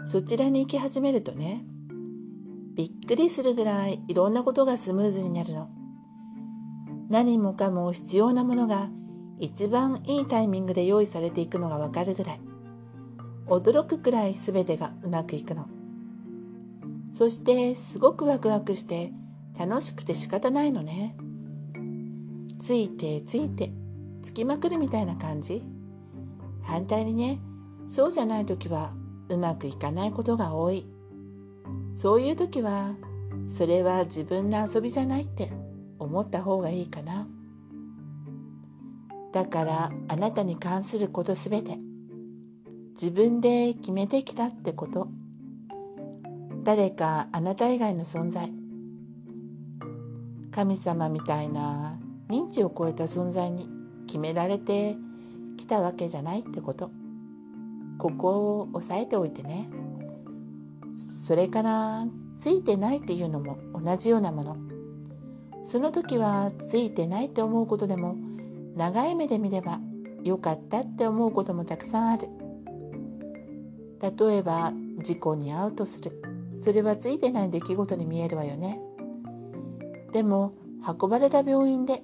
[0.06, 1.62] そちらに行き始めるとね
[2.74, 5.68] びっくりするぐらいいろんなことがスムーズになるの。
[7.08, 8.88] 何もかも必要なものが
[9.38, 12.40] 一番いいタイミングで用意されていくのがわかるぐらい。
[13.46, 15.68] 驚くくらい全てがうまくいくの。
[17.12, 19.12] そしてすごくワクワクして
[19.56, 21.14] 楽しくて仕方ないのね。
[22.60, 23.70] ついてついて
[24.24, 25.62] つきまくるみたいな感じ。
[26.64, 27.40] 反対にね
[27.88, 28.92] そうじゃない時は
[29.28, 30.86] うまくいかないことが多い。
[31.94, 32.94] そういう時は
[33.46, 35.52] それは自分の遊びじゃないって
[35.98, 37.26] 思った方がいいかな。
[39.32, 41.78] だからあなたに関することすべて
[42.94, 45.08] 自分で決めてきたってこと。
[46.64, 48.50] 誰かあなた以外の存在
[50.50, 51.98] 神様みたいな
[52.30, 53.68] 認知を超えた存在に
[54.06, 54.96] 決められて
[55.56, 56.90] きたわけじゃないってこと。
[57.98, 58.28] ここ
[58.60, 59.68] を押さえておいてね。
[61.26, 62.06] それから
[62.40, 64.56] ついてないっていうのも同じようなもの。
[65.64, 68.16] その時はついてないって思うことでも
[68.76, 69.80] 長い目で見れば
[70.22, 72.28] よかったって思うこともたくさんある。
[74.00, 76.20] 例えば事故に遭うとする。
[76.62, 78.80] それはついてない出来事に見えるわよね。
[80.12, 80.54] でも
[80.86, 82.02] 運ばれた病院で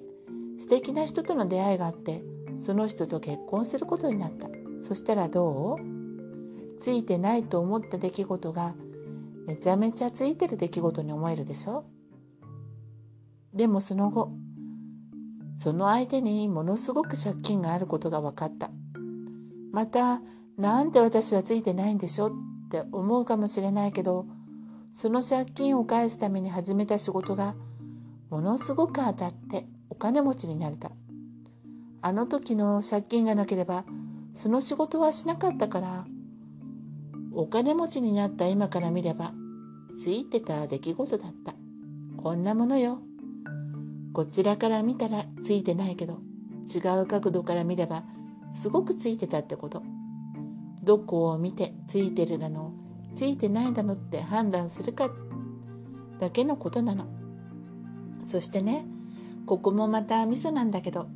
[0.57, 2.23] 素敵な人との出会いがあって
[2.63, 4.47] その人と結婚することになった。
[4.81, 6.81] そしたらどう？
[6.81, 8.73] ついてないと思った出来事が
[9.45, 11.85] めちゃめちゃついてる出来事に思えるでしょ？
[13.53, 14.31] でもその後
[15.57, 18.71] その相手にものすごく借金があることが分かった。
[19.71, 20.21] また
[20.57, 22.27] なんで私はついてないんでしょ？
[22.27, 22.31] っ
[22.69, 24.25] て思うかもしれないけど
[24.93, 27.55] その借金を返すために始めた仕事が
[28.29, 30.91] ものすごく当たってお金持ちになれた。
[32.01, 33.85] あの時の借金がなければ
[34.33, 36.05] その仕事はしなかったから
[37.33, 39.33] お金持ちになった今から見れば
[39.99, 41.53] ついてた出来事だった。
[42.17, 42.99] こんなものよ。
[44.13, 46.19] こちらから見たらついてないけど
[46.73, 48.03] 違う角度から見れば
[48.53, 49.83] すごくついてたってこと。
[50.83, 52.73] どこを見てついてるだの
[53.15, 55.09] ついてないだのって判断するか
[56.19, 57.05] だけのことなの。
[58.27, 58.85] そしてね
[59.45, 61.07] ここもまたミソなんだけど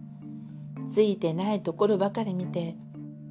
[0.95, 2.77] ついてないところばかり見て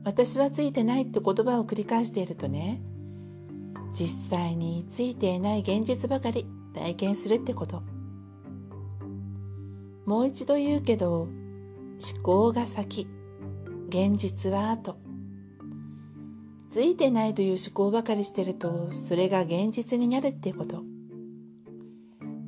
[0.04, 2.82] 私はついてないって言葉を繰り返しているとね
[3.94, 7.82] 実際についていない現実ばかり体験するってこと。
[10.04, 11.30] もう一度言うけど思
[12.22, 13.06] 考が先
[13.88, 14.98] 現実は後。
[16.70, 20.82] ついてないという思考ばかりしてるとそれが現実になるっていうこと。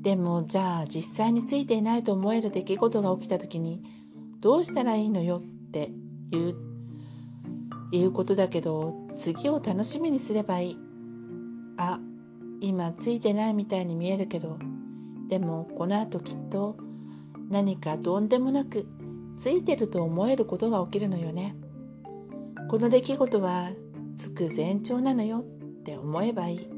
[0.02, 3.82] でもじゃあ実際についていないと思える出来事が起きた時に
[4.40, 5.90] どうしたらいいのよって
[6.30, 6.56] 言う
[7.92, 10.78] いうことだけど次を楽しみにすればいい。
[11.78, 12.00] あ
[12.60, 14.58] 今ついてないみたいに見えるけど
[15.28, 16.76] でもこの後きっと
[17.50, 18.86] 何かとんでもなく
[19.38, 21.54] ついてると思えることが起きるのよね。
[22.68, 23.70] この出来事は
[24.16, 25.42] つく前兆なのよっ
[25.84, 26.70] て思えばいい。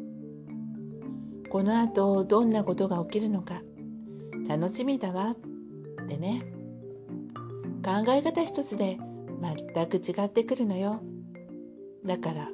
[1.49, 3.63] この後どんなことが起きるのか
[4.49, 6.58] 楽しみだわってね。
[7.85, 8.99] 考え方一つで
[9.41, 11.01] 全く違ってくるのよ。
[12.05, 12.49] だから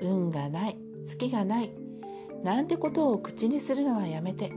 [0.00, 1.72] 運がない月がない
[2.42, 4.52] なんてことを口にするのはやめて。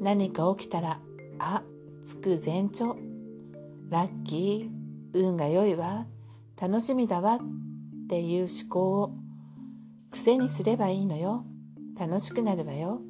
[0.00, 1.00] 何か起きたら
[1.38, 1.62] あ
[2.06, 2.96] つく前兆。
[3.88, 6.06] ラッキー運が良いわ。
[6.60, 7.36] 楽しみだわ。
[7.36, 9.14] っていう思考を
[10.10, 11.44] 癖にすればいいのよ。
[11.98, 13.00] 楽しくなるわよ。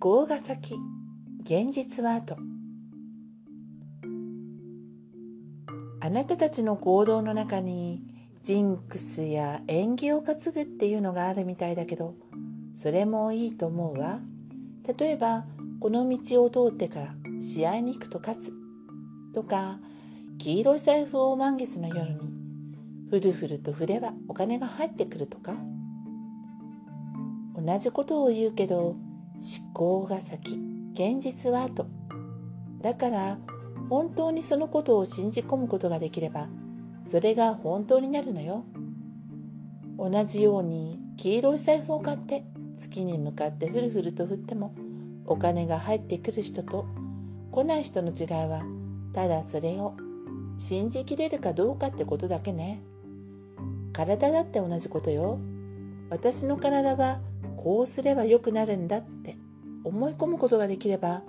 [0.00, 0.76] 考が先。
[1.42, 2.36] 現実は後。
[6.00, 8.00] あなたたちの行動の中に
[8.42, 12.14] ジンクスや縁起を担ぐっていうのがあるみたいだけど
[12.76, 14.20] それもいいと思うわ。
[14.96, 15.46] 例えば
[15.80, 18.52] この道を通ってから試合に行くと勝つ。
[19.34, 19.80] とか
[20.38, 22.20] 黄色い財布を満月の夜に
[23.10, 25.54] ふるふると振ればお金が入ってくるとか。
[27.56, 28.94] 同じことを言うけど
[29.38, 30.58] 思考が先
[30.92, 31.86] 現実は後。
[32.80, 33.38] だから
[33.88, 36.48] 本当にそのことを信じ込むことができれば
[37.06, 38.64] それが本当になるのよ。
[39.98, 42.44] 同じように黄色い財布を買って
[42.78, 44.74] 月に向かってふるふると振っても
[45.26, 46.86] お金が入ってくる人と
[47.50, 48.62] 来ない人の違いは
[49.12, 49.96] ただそれを
[50.58, 52.82] 信じきれるかどうかってことだけね。
[53.92, 55.38] 体だって同じことよ。
[56.10, 57.20] 私の体は
[57.62, 59.36] こうすれば良くなるんだって
[59.84, 61.22] 思い込むことができれば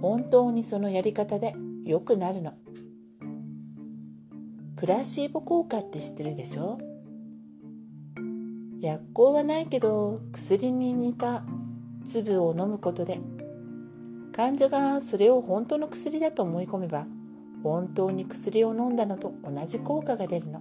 [0.00, 1.54] 本当にそのやり方で
[1.84, 2.54] 良くなるの。
[4.76, 6.78] プラシーボ効果って知ってるでしょ？
[8.80, 11.42] 薬効はないけど薬に似た
[12.06, 13.18] 粒を飲むことで
[14.32, 17.06] 患者がそれを本当の薬だと思い込めば
[17.62, 20.60] 本当に薬を飲んだのと同じ効果が出るの。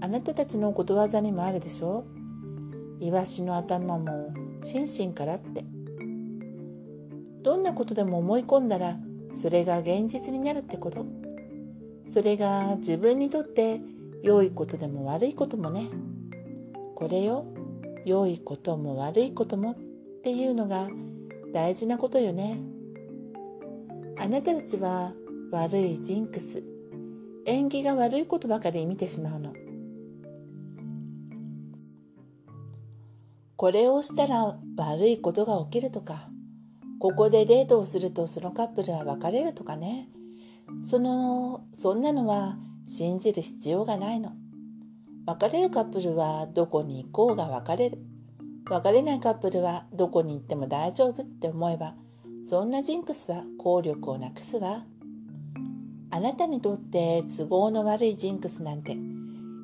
[0.00, 2.04] あなたたちのことわざにもあるでしょ？
[3.00, 4.32] イワシの頭も
[4.62, 5.64] 心身からって。
[7.42, 8.98] どんなことでも思い込んだら
[9.32, 11.06] それが現実になるってこと。
[12.12, 13.80] それが自分にとって
[14.22, 15.88] 良いことでも悪いこともね。
[16.94, 17.46] これよ
[18.04, 19.76] 良いことも悪いこともっ
[20.22, 20.88] ていうのが
[21.52, 22.58] 大事なことよね。
[24.18, 25.12] あなたたちは
[25.52, 26.62] 悪いジンクス。
[27.46, 29.52] 縁起が悪いことばかり見てしまうの。
[33.58, 36.30] これをしたら悪いことが起きるとか
[37.00, 40.08] ここでデートをするとそのカップルは別れるとかね。
[40.88, 42.56] そのそんなのは
[42.86, 44.32] 信じる必要がないの。
[45.26, 47.98] 別れるカップルはどこに行こうが別れる。
[48.70, 51.94] 別れないカップルはどこに行っても大丈夫って思えば
[52.48, 54.84] そんなジンクスは効力をなくすわ。
[56.10, 58.96] あなたにとって都合の悪いジンクスなんて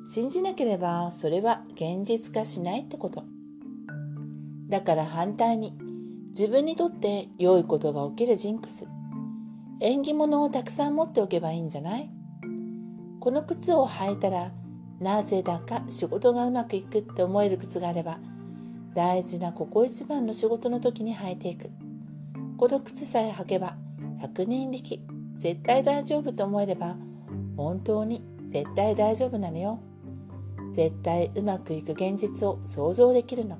[0.05, 3.34] 信じなければそれは現実化しないってこと。
[4.67, 5.73] だから反対に
[6.29, 8.87] 自分にとって良いことが起きるジンクス。
[9.79, 12.09] 縁起物をたくさん持っておけばいいんじゃない？
[13.19, 14.51] この靴を履いたら
[14.99, 18.19] なぜだか仕事がうまくいくって思える靴があれば
[18.93, 21.69] 大事なここ一番の仕事の時に履いていく。
[22.57, 23.75] この靴さえ履けば
[24.21, 25.01] 100人力
[25.37, 26.95] 絶対大丈夫と思えれば
[27.57, 29.79] 本当に絶対大丈夫なのよ。
[30.71, 33.57] 絶対うまくいく現実を想像できるの。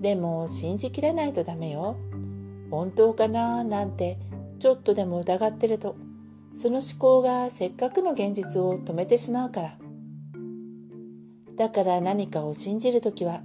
[0.00, 1.96] でも信じきれないとダメよ。
[2.70, 4.18] 本当かななんて
[4.58, 5.96] ちょっとでも疑ってると。
[6.52, 9.78] その思考がせっかくの現実を止めてしまうから。
[11.56, 13.42] だから何かを信じるときは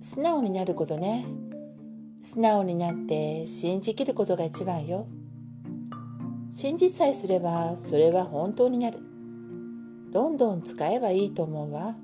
[0.00, 1.26] 素直になることね。
[2.22, 5.06] 素直になって信じきることが一番よ。
[6.52, 8.98] 信じさえすればそれは本当になる。
[10.10, 11.96] どんどん使えばいいと思うわ。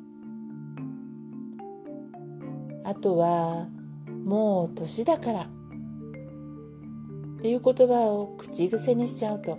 [2.84, 3.68] あとは
[4.24, 5.48] もう年だから。
[7.38, 9.58] っていう言葉を口癖にしちゃうと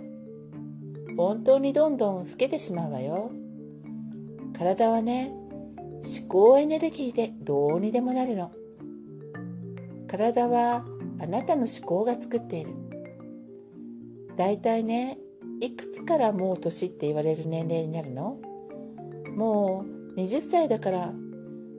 [1.16, 3.30] 本当にどんどん老けてしまうわよ。
[4.58, 5.32] 体はね
[6.18, 8.50] 思考エネルギーでどうにでもなるの。
[10.08, 10.84] 体は
[11.20, 12.72] あなたの思考が作っている。
[14.36, 15.18] だいたいね
[15.60, 18.40] いくつからもう年って言われる年齢になるの？
[19.36, 19.84] も
[20.16, 21.12] う20歳だから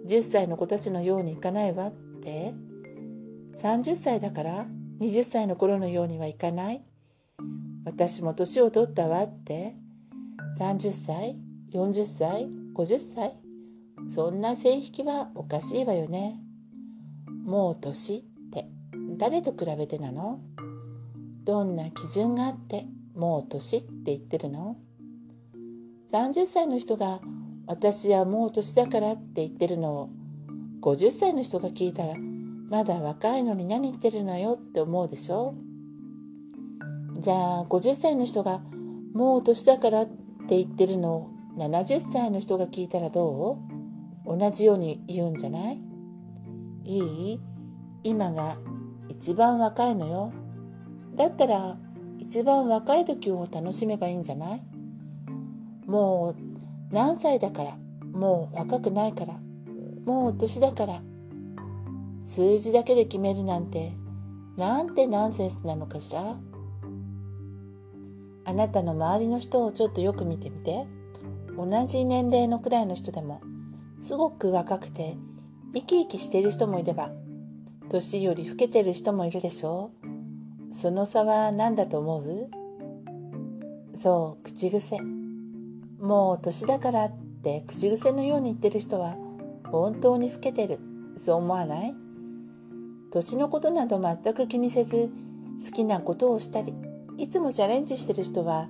[0.08, 1.91] 10歳の子たちのようにいかないわっ
[2.24, 2.53] て
[3.62, 4.66] 30歳だから
[4.99, 6.82] 20歳の頃のようにはいかない
[7.86, 9.76] 私も年を取ったわって
[10.60, 11.36] 30歳
[11.74, 13.34] 40歳50歳
[14.08, 16.39] そんな線引きはおかしいわよね
[17.43, 18.68] もう年って
[19.18, 20.39] 誰と比べてなの
[21.43, 22.86] どんな基準があって
[23.16, 24.78] もう年って言ってるの
[26.12, 27.20] 30歳の人が
[27.68, 30.09] 私はもう年だからって言ってるのを
[30.82, 32.13] 50歳の人が聞いたら
[32.70, 35.53] まだ若いのに何言ってるのよって思うでしょ？
[37.20, 38.61] じゃあ50歳の人が
[39.13, 43.59] もう年だからって言ってるのを70歳の人が聞いたらど
[44.26, 44.38] う？
[44.38, 45.82] 同じように言うんじゃない？
[46.86, 46.97] い
[47.34, 47.39] い？
[48.03, 48.57] 今が
[49.09, 50.32] 一番若いのよ。
[51.15, 51.78] だったら
[52.20, 54.61] 一番若い時を楽しめばいいんじゃない？
[55.86, 56.47] もう
[56.91, 57.77] 何歳だから
[58.11, 59.39] もう若くないから
[60.05, 61.01] もう年だから
[62.25, 63.93] 数字だけで決めるなんて
[64.57, 66.38] なんてナンセンスなのかしら？
[68.45, 70.85] あなたの周りの人をちょっとよく見てみて。
[71.59, 73.41] 同じ年齢のくらいの人でも
[73.99, 75.17] すごく若くて
[75.73, 77.09] 生き生きしている人もいれば
[77.89, 79.89] 年より老けてる人もいるでしょ
[80.69, 80.71] う。
[80.71, 82.49] その差は何だと思う？
[83.97, 84.99] そう口癖。
[86.00, 87.12] もう年だからっ
[87.43, 89.16] て口癖のように言ってる人は
[89.72, 90.80] 本当に老けてる
[91.18, 91.93] そう思わない？
[93.12, 95.10] 年のことなど全く気にせず
[95.66, 96.74] 好きなことをしたり
[97.18, 98.68] いつもチャレンジしてる人は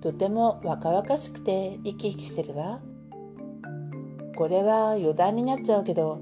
[0.00, 2.80] とても若々しくて生き生きしてるわ。
[4.36, 6.20] これは余談になっちゃうけど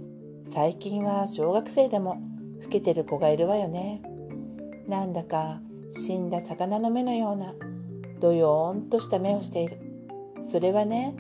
[0.53, 2.21] 最近は小学生でも
[2.63, 4.03] 老けてる子がいるわよね。
[4.87, 5.61] なんだか
[5.93, 7.55] 死んだ魚の目のような
[8.21, 9.79] どよーんとした目をしている。
[10.51, 11.15] それはね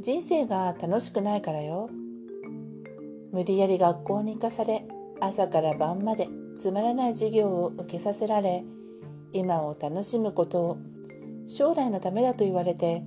[0.00, 1.90] 人生が楽しくないからよ。
[3.32, 4.84] 無理やり学校に行かされ
[5.20, 8.62] 朝から晩までつまらない授業を受けさせられ
[9.32, 10.78] 今を楽しむことを
[11.48, 13.02] 将来のためだと言われて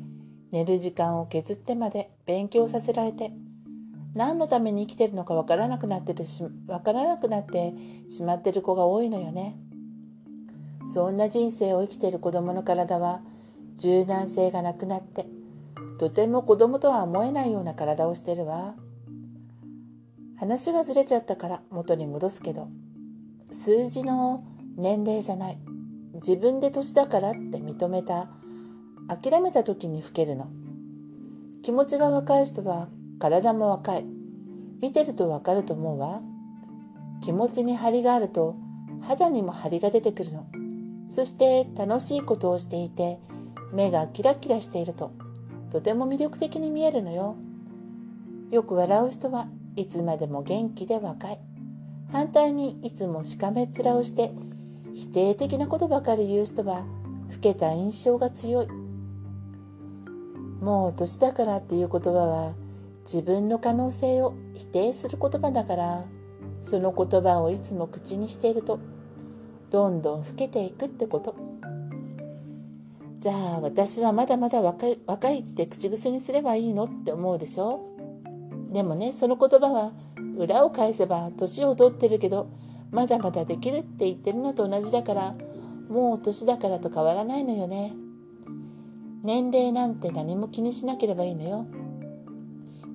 [0.51, 3.31] 寝る時間を削ってまで勉強させられて
[4.15, 7.73] 何のために生きてるのかわからなくなってしわからなくなって
[8.09, 9.57] しまってる子が多いのよね。
[10.93, 13.21] そんな人生を生きてる子供の体は
[13.75, 15.25] 柔軟性がなくなって
[15.99, 18.75] とても子供とは思えないような体をしてるわ。
[20.37, 22.67] 話がずれちゃったから元に戻すけど
[23.51, 24.43] 数字の
[24.75, 25.57] 年齢じゃない。
[26.15, 28.29] 自分で年だからって認めた
[29.07, 30.47] 諦めた時に老けるの。
[31.63, 32.89] 気持ちが若い人は
[33.19, 34.05] 体も若い。
[34.81, 36.21] 見てるとわかると思うわ。
[37.23, 38.55] 気持ちに張りがあると
[39.01, 40.45] 肌にも張りが出てくるの。
[41.09, 43.19] そして楽しいことをしていて
[43.71, 45.11] 目がキラキラしていると。
[45.71, 47.35] とても魅力的に見えるのよ。
[48.51, 51.39] よく笑う人はいつまでも元気で若い。
[52.11, 54.31] 反対にいつもしかめ面をして
[54.93, 56.85] 否定的なことばかり言う人は
[57.31, 58.67] 老けた印象が強い。
[60.61, 62.53] もう年だからっていう言葉は
[63.03, 66.05] 自分の可能性を否定する言葉だから。
[66.65, 68.79] その言葉をいつも口にしていると
[69.69, 71.35] どんどん老けていくってこと。
[73.25, 77.81] じゃあ私はまだまだ若い若いって口癖にすればいいのって思うでしょ？
[78.71, 79.93] でもねその言葉は
[80.37, 82.51] 裏を返せば年を取ってるけど
[82.91, 85.35] まだまだできるって言ってるのと同じだから
[85.89, 87.93] もう年だからと変わらないのよね。
[89.23, 91.65] 年齢なんて何も気にしなければいいのよ。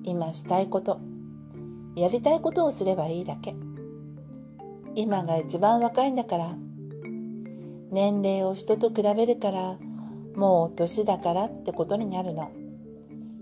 [0.03, 1.01] 今したいこと
[1.97, 3.53] やりたいことをすればいいだけ。
[4.95, 6.55] 今が一番若いんだから。
[7.91, 9.77] 年齢を人と比べるから
[10.35, 12.51] もう年だからってことになるの。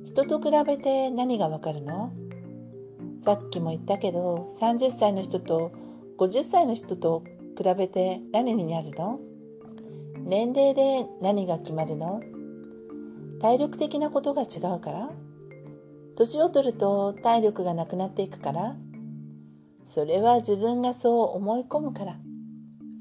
[0.05, 2.11] 人と比べて何がわかるの？
[3.23, 5.71] さっきも言ったけど30歳の人と
[6.17, 7.23] 50歳の人と
[7.57, 9.19] 比べて何になるの？
[10.17, 12.21] 年齢で何が決まるの？
[13.41, 15.09] 体力的なことが違うから？
[16.17, 18.75] 年を取ると体力がなくなっていくから？
[19.83, 22.17] それは自分がそう思い込むから。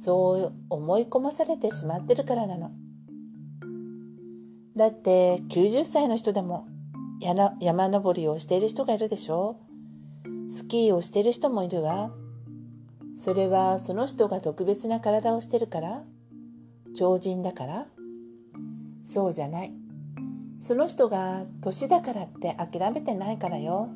[0.01, 2.71] そう思い込まされてしまってるからなの。
[4.79, 6.69] だって90歳の人でも
[7.61, 9.57] 山登りをしている人がいるでしょ？
[10.49, 12.13] スキーをしている人もいるわ。
[13.25, 16.05] それはその人が特別な体をしてるから？
[16.95, 17.87] 超人だから？
[19.03, 19.73] そうじゃない。
[20.61, 23.89] その人が年だからって諦めてないからよ。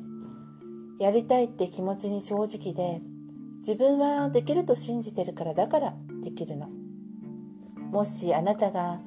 [0.99, 3.01] やりたいって気持ちに正直で
[3.59, 6.69] 自分はできると信じてるからだからできるの。
[7.89, 8.99] もしあなたが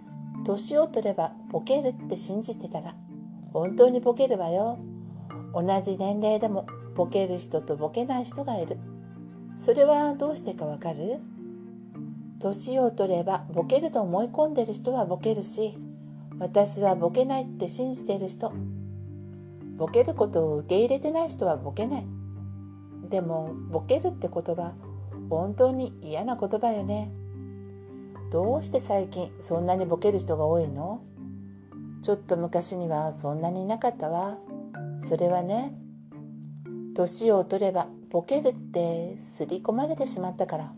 [0.47, 2.95] 年を取ればボケるって信じてたら
[3.53, 4.79] 本当にボケるわよ。
[5.53, 8.79] 同じ年齢でもボケる人とボケない人がいる。
[9.57, 11.19] それはどうしてかわかる？
[12.39, 15.77] 年を取ればボケると思い込んでる人はボケるし
[16.39, 18.53] 私はボケないって信じてる人。
[19.77, 22.07] ボケることを受け入れてない人はボケない。
[23.11, 24.75] でもボケるって言葉
[25.29, 27.11] 本当に嫌な言葉よね。
[28.31, 31.01] どうして最近そんなにボケる人が多いの？
[32.03, 34.37] ちょっと昔にはそんなにいなかったわ。
[35.01, 35.75] それはね
[36.95, 40.73] 年を取ればボケるって刷り込まれてしまったから。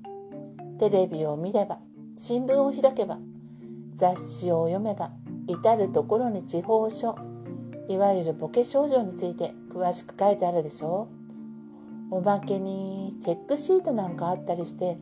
[0.79, 1.81] テレビを見れば
[2.17, 3.19] 新聞を開けば
[3.97, 5.11] 雑誌を読めば
[5.49, 7.19] 至る所に地方書
[7.89, 11.09] いわゆるボケ症状について詳しく書いてあるでしょ。
[12.11, 14.97] おまけにチェックシートなんかあったりして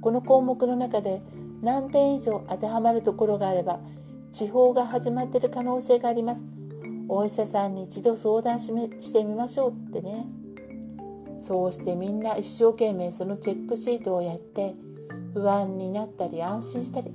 [0.00, 1.22] この項目の中で
[1.62, 3.80] 何点以上当てはまるところがあれば
[4.32, 6.46] 地方が始まっている可能性があります。
[7.08, 10.26] お医者さんに一度相談ししてみましょうってね。
[11.40, 14.74] そうしてみんな一生懸命そのチェックシートをやって
[15.34, 17.12] 不安になったり安心したり。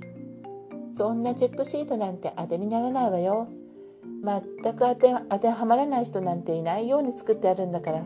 [0.94, 3.48] そんなチェックシートなんて当てにならないわよ。
[4.24, 8.02] 全く当て当てはまらない人なんていないように作ってあるんだから。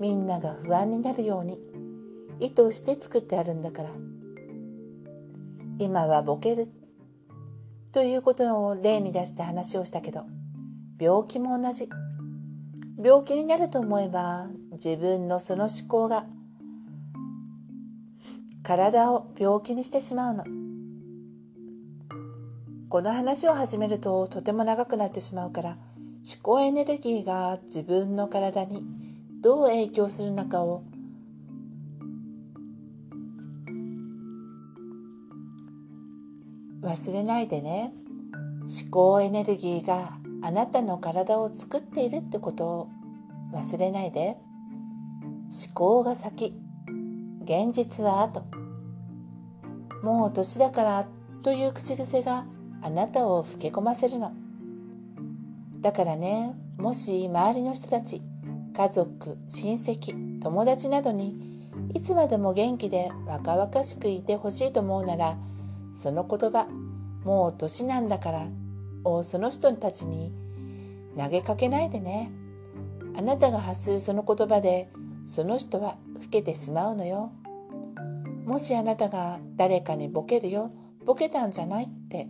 [0.00, 1.58] みんなが不安になるように
[2.40, 3.90] 意図して作ってあるんだから。
[5.80, 6.68] 今はボケる。
[7.92, 10.26] ということを例に出して話をしたけど
[11.00, 11.88] 病気も同じ。
[13.00, 16.26] 病気になると思えば自分のその思考が
[18.64, 20.44] 体を病気にしてしまうの。
[22.88, 28.82] この話を始めるととても長くなってしまうから思考エネルギーが自分の体に
[29.42, 30.82] どう影響するのかを
[36.88, 37.92] 忘れないでね。
[38.62, 42.88] 思考エネルギーがあなたの体を作っているってことを
[43.52, 44.38] 忘れないで。
[45.50, 46.54] 思考が先。
[47.44, 48.44] 現実は後。
[50.02, 51.08] もう年だから
[51.42, 52.46] という口癖が
[52.80, 54.32] あなたを老け込ませるの。
[55.80, 58.22] だからねもし周りの人たち
[58.74, 65.36] 家族親戚友達などにいつまでも元気で若々しくいてほしいと思うなら
[65.92, 66.66] その言葉
[67.24, 68.46] もう年なんだから
[69.04, 70.32] をその人たちに
[71.16, 72.30] 投げかけないでね。
[73.16, 74.90] あなたが発するその言葉で
[75.26, 77.32] その人は老けてしまうのよ。
[78.44, 80.70] もしあなたが誰かにボケるよ
[81.04, 81.84] ボケたんじゃない？
[81.84, 82.28] って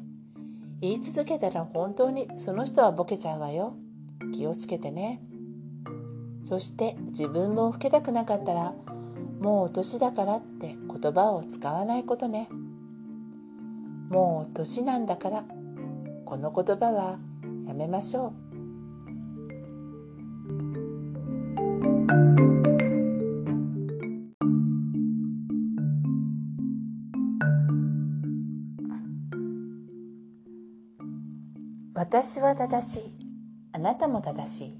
[0.80, 3.74] 言い続けたら本当にその人はボケちゃうわよ。
[4.34, 5.20] 気をつけてね。
[6.48, 8.72] そして自分も老けたくなかったら
[9.40, 12.48] もう年だからって言葉を使わないことね。
[14.08, 15.44] もう年なんだから
[16.24, 17.18] この言葉は
[17.66, 18.48] やめましょう。
[31.94, 33.12] 私は正しい。
[33.72, 34.78] あなたも正しい。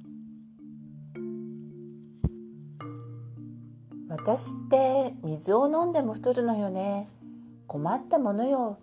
[4.09, 7.09] 私って水を飲んでも太るのよね。
[7.67, 8.79] 困ったものよ。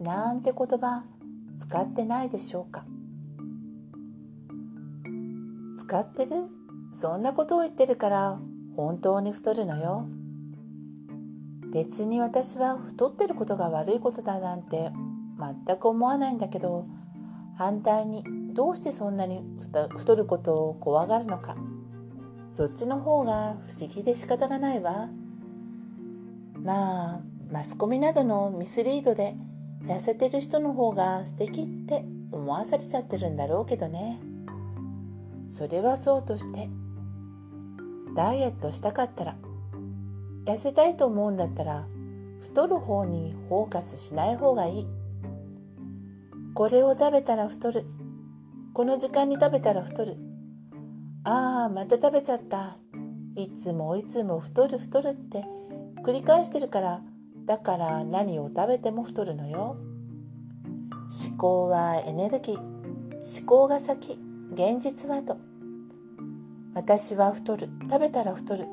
[0.00, 1.04] なんて言葉
[1.60, 2.84] 使ってないでしょうか？
[5.78, 6.48] 使ってる？
[6.92, 8.38] そんなことを言ってるから
[8.76, 10.06] 本当に太るのよ。
[11.72, 14.92] 別に私は太ってることが悪いことだなんて
[15.66, 16.86] 全く思わないんだけど
[17.58, 18.24] 反対に
[18.54, 21.56] どうしてそんなに太ることを怖がるのか。
[22.52, 25.08] そっちの方が不思議で仕方がないわ。
[26.54, 27.20] まあ
[27.50, 29.36] マスコミなどのミスリードで
[29.86, 34.20] 痩せてる人の方が素敵って思わされちゃってるんだろうけどね。
[35.56, 36.68] それはそうとして
[38.14, 39.36] ダイエットしたかったら
[40.44, 41.86] 痩せたいと思うんだったら
[42.40, 44.86] 太る方にフォーカスしない方がいい。
[46.54, 47.84] これを食べたら太る。
[48.74, 50.16] この時間に食べたら太る。
[51.24, 52.76] ああまた食べちゃった。
[53.36, 55.44] いつもいつも太る太るって
[56.02, 57.02] 繰り返してるから
[57.46, 59.76] だから何を食べても太るのよ。
[61.28, 62.58] 思考はエネルギー。
[62.58, 64.18] 思考が先。
[64.52, 65.38] 現実はと
[66.74, 67.68] 私は太る。
[67.82, 68.66] 食べたら太る。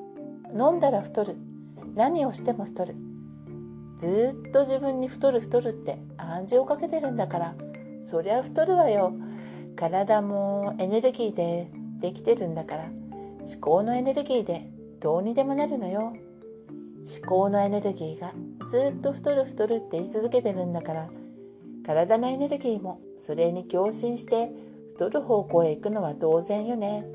[0.56, 1.36] 飲んだら太る。
[1.96, 2.96] 何をしても太る。
[4.00, 5.40] ずっと自分に太る。
[5.40, 7.56] 太るって暗示をかけてるんだから。
[8.04, 9.14] そりゃ太るわよ。
[9.76, 11.70] 体もエネルギーで
[12.00, 12.86] できてるんだから。
[12.86, 14.68] 思考のエネルギーで
[15.00, 16.14] どうにでもなるのよ。
[17.06, 18.34] 思考のエネルギーが
[18.70, 21.10] ずっと太る太るって言い続けてるんだから。
[21.86, 24.50] 体のエネルギーもそれに共振して
[24.94, 27.06] 太る方向へ行くのは当然よね。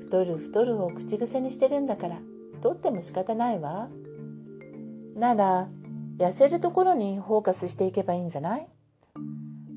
[0.00, 2.18] 太る太るを口癖にしてるんだから。
[2.54, 3.88] 太っても仕方ないわ。
[5.16, 5.68] なら
[6.18, 8.68] 痩せるところにフォーカスしていけばいいんじゃない？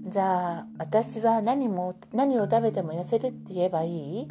[0.07, 4.27] じゃあ私は何も何を食べても痩せるって言えばいい？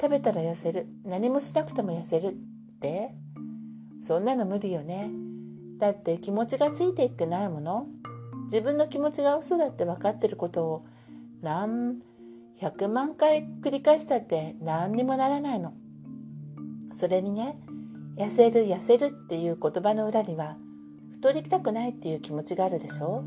[0.00, 0.86] 食べたら痩せる。
[1.04, 2.34] 何もしなくても痩せるっ
[2.80, 3.14] て？
[4.06, 5.10] そんなの無理よね。
[5.78, 7.86] だって気持ちがついていってないもの。
[8.44, 10.86] 自分の気持ちが嘘だって分かってることを
[11.40, 12.00] 何
[12.60, 15.72] 100万回繰り返したって何にもならないの。
[16.92, 17.56] それにね
[18.18, 20.58] 痩せる痩せるっていう言葉の裏には
[21.14, 23.24] 太りたくないっていう気持ちがあるでしょ。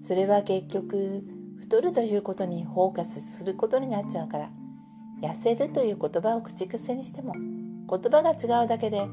[0.00, 1.22] それは結局
[1.60, 4.50] 太るということにフォーカスすることになっちゃうから。
[5.22, 9.06] 痩せるという言葉を口癖にしても言葉が違うだけで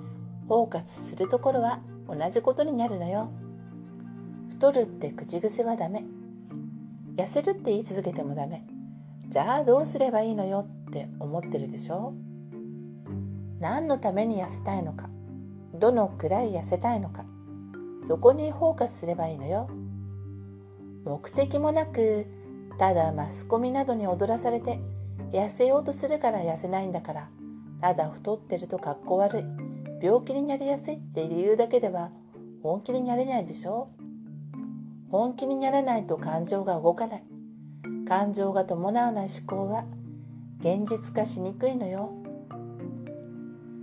[0.52, 1.80] フォーカスするところは
[2.10, 3.32] 同じことになるのよ。
[4.49, 6.04] 太るって口癖はダメ。
[7.16, 8.66] 痩せるって言い続けてもダメ。
[9.30, 12.14] じゃあどうすればいいのよって思ってるでしょ。
[13.62, 15.10] 何のために痩せたいのか。
[15.74, 17.24] どのくらい痩せたいのか。
[18.06, 19.70] そこにフォーカスすればいいのよ。
[21.06, 22.26] 目的もなく
[22.78, 24.82] ただマスコミなどに踊らされて
[25.32, 27.30] 痩せようとするから痩せないんだから
[27.80, 29.61] ただ太ってるとかっこ悪い。
[30.02, 32.10] 病気になりやすいって理由だけでは
[32.64, 33.89] 本気になれないでしょ
[35.12, 37.24] 本気にならないと感情が動かない。
[38.08, 39.86] 感情が伴わない思考は
[40.60, 42.12] 現実化しにくいのよ。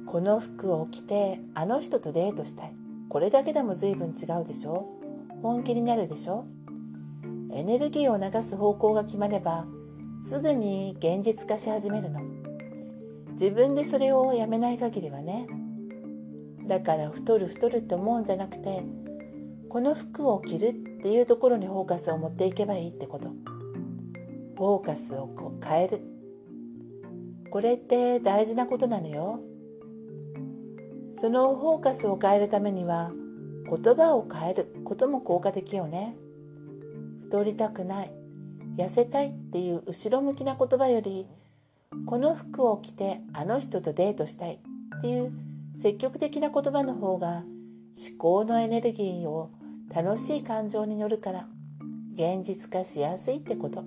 [0.07, 2.73] この服を着てあの人とデートしたい。
[3.11, 4.87] これだけでも随分違うでしょ
[5.43, 6.47] 本気になるでしょ
[7.53, 9.65] エネルギーを流す方向が決まれば
[10.23, 12.21] すぐに現実化し始めるの。
[13.33, 15.47] 自分でそれをやめない限りはね。
[16.69, 18.83] だから太る太るって思うんじゃなくて
[19.69, 23.29] この服を着るっていうところにフォーカスを持っていけばいいってこと。
[24.57, 26.01] フォーカスをこう変える。
[27.51, 29.41] これって大事なことなのよ。
[31.21, 33.13] そのフォーカスを変えるためには
[33.71, 34.75] 言葉を変える。
[34.85, 36.17] ことも効果的よね。
[37.27, 38.13] 太りたくない。
[38.79, 41.27] 痩せたいっていう後ろ向きな言葉より
[42.07, 44.61] この服を着てあの人とデートしたい
[44.99, 45.33] っていう
[45.81, 47.45] 積極的な言葉の方が
[47.97, 49.51] 思考のエネルギーを
[49.95, 51.47] 楽しい感情に乗るから
[52.15, 53.85] 現実化しやすいってこと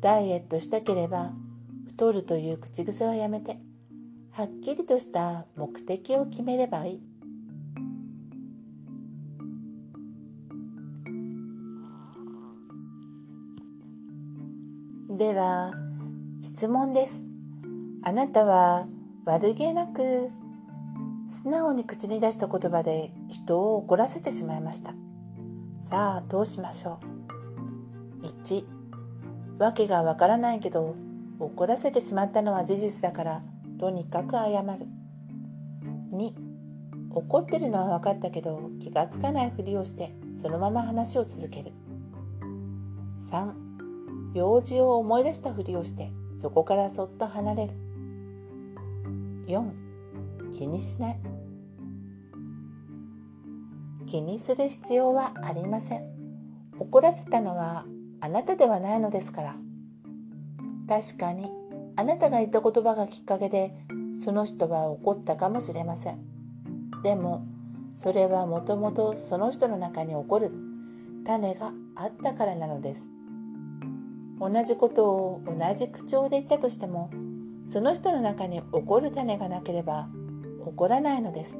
[0.00, 1.32] ダイエットしたければ
[1.86, 3.58] 太るという口癖はやめて
[4.30, 7.00] はっきりとした目的を決めればいい。
[15.16, 15.72] では
[16.42, 17.14] 質問です。
[18.02, 18.86] あなたは
[19.26, 20.30] 悪気なく
[21.28, 24.94] 素直に口に出した言葉で人を怒らせてしまいました。
[25.90, 27.00] さあどうしましょ
[28.22, 28.64] う ?1
[29.58, 30.94] わけがわからないけど
[31.40, 33.42] 怒らせてしまったのは事実だから
[33.80, 34.86] とにかく謝る
[36.12, 36.32] 2
[37.10, 41.72] 怒ってるのは分かったけど気がつかないふりをしてそのまま話を続ける
[43.30, 43.52] 3
[44.34, 47.85] 用事を思い出したふりをしてそこからそっと離れる
[49.46, 49.70] 4
[50.52, 51.20] 気にしない。
[54.06, 56.04] 気にする必要はありません。
[56.78, 57.84] 怒らせたのは
[58.20, 59.56] あなたではないのですから。
[60.88, 61.50] 確かに
[61.96, 63.72] あなたが言った言葉がきっかけで
[64.24, 66.18] その人は怒ったかもしれません。
[67.02, 67.44] でも
[67.94, 70.50] それはもともとその人の中に起こる。
[71.26, 73.02] 種があったからなのです。
[74.38, 77.10] 同じことを同じ口調で言ったとしても
[77.68, 80.08] その人の中に怒る種がなければ
[80.64, 81.56] 怒らないのです。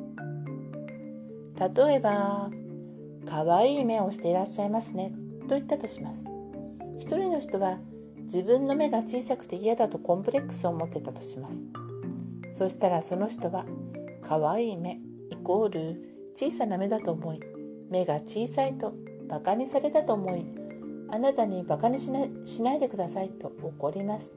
[1.58, 2.50] 例えば
[3.26, 5.12] 可愛い目をしていらっしゃいますね。
[5.48, 6.24] と言ったとします。
[6.98, 7.78] 一人の人は
[8.24, 11.60] 自分の目が小さくて嫌だとコンプレックスを持ってたとします。
[12.58, 13.66] そしたらその人は
[14.22, 14.98] 可愛い目
[15.30, 17.40] イコール小さな目だと思い
[17.90, 18.94] 目が小さいと
[19.28, 20.44] バカにされたと思い
[21.08, 24.32] あなたにバカにしなしないでくださいと怒ります。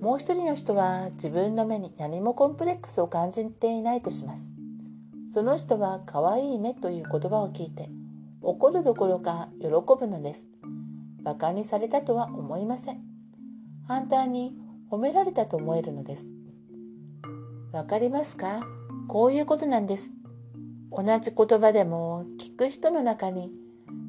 [0.00, 4.48] もう一人の人は自分の目に何もコンプレックスを感じていないとします。
[5.32, 7.90] その人は可愛い目という言葉を聞いて
[8.42, 10.44] 怒るどころか喜ぶのです。
[11.20, 13.00] 馬鹿にされたとは思いません。
[13.86, 14.56] 反対に
[14.90, 16.26] 褒められたと思えるのです。
[17.72, 18.62] わかりますか？
[19.06, 20.10] こういうことなんです。
[20.90, 23.52] 同じ言葉でも聞く人の中に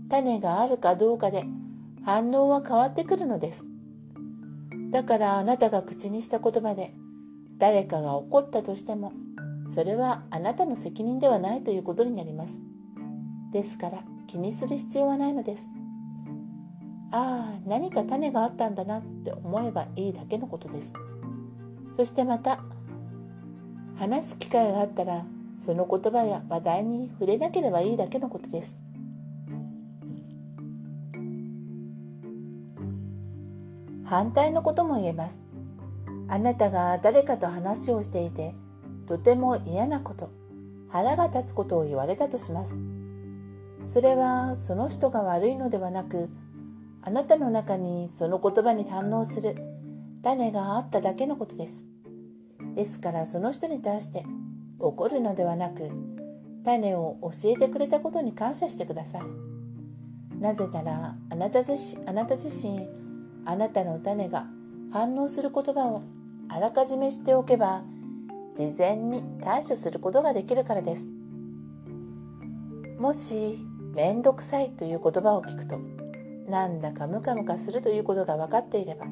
[0.10, 1.44] 種があるかどうかで
[2.04, 3.66] 反応は変わってくるのです。
[4.92, 6.94] だからあなたが口にした言葉で
[7.58, 9.14] 誰かが怒ったとしても
[9.74, 12.54] それはあなたの責任ではないということになります。
[13.54, 15.68] ですから気にする必要はないのです。
[17.12, 20.94] ああ何か種があったんだなって思えばいいだけのことです。
[21.96, 22.60] そしてまた
[23.98, 25.26] 話す機会があったら
[25.60, 28.76] その言葉や話題に触れなければいいだけのことです。
[34.12, 35.40] 反対のことも言えます
[36.28, 38.54] あなたが誰かと話をしていて
[39.08, 40.30] とても嫌なこと
[40.90, 42.76] 腹が立つことを言われたとします
[43.86, 46.30] それはその人が悪いのではなく
[47.04, 49.56] あなたの中にその言葉に反応する
[50.24, 51.74] 種があっただけのことです。
[52.76, 54.24] ですからその人に対して
[54.80, 55.90] 怒るのではなく
[56.64, 59.22] 種を教えてくれたことに感謝してください。
[60.40, 62.88] なぜならあなた自身あなた自身
[63.46, 64.46] あなたの種が
[64.92, 66.04] 反応する言葉を
[66.50, 67.84] あらかじめ知っておけば
[68.56, 71.06] 事前に対処することができるからです。
[73.00, 73.58] もし
[73.96, 75.80] めんどくさいという言葉を聞くと
[76.48, 79.08] なんだかムカムカするということが分かっていれば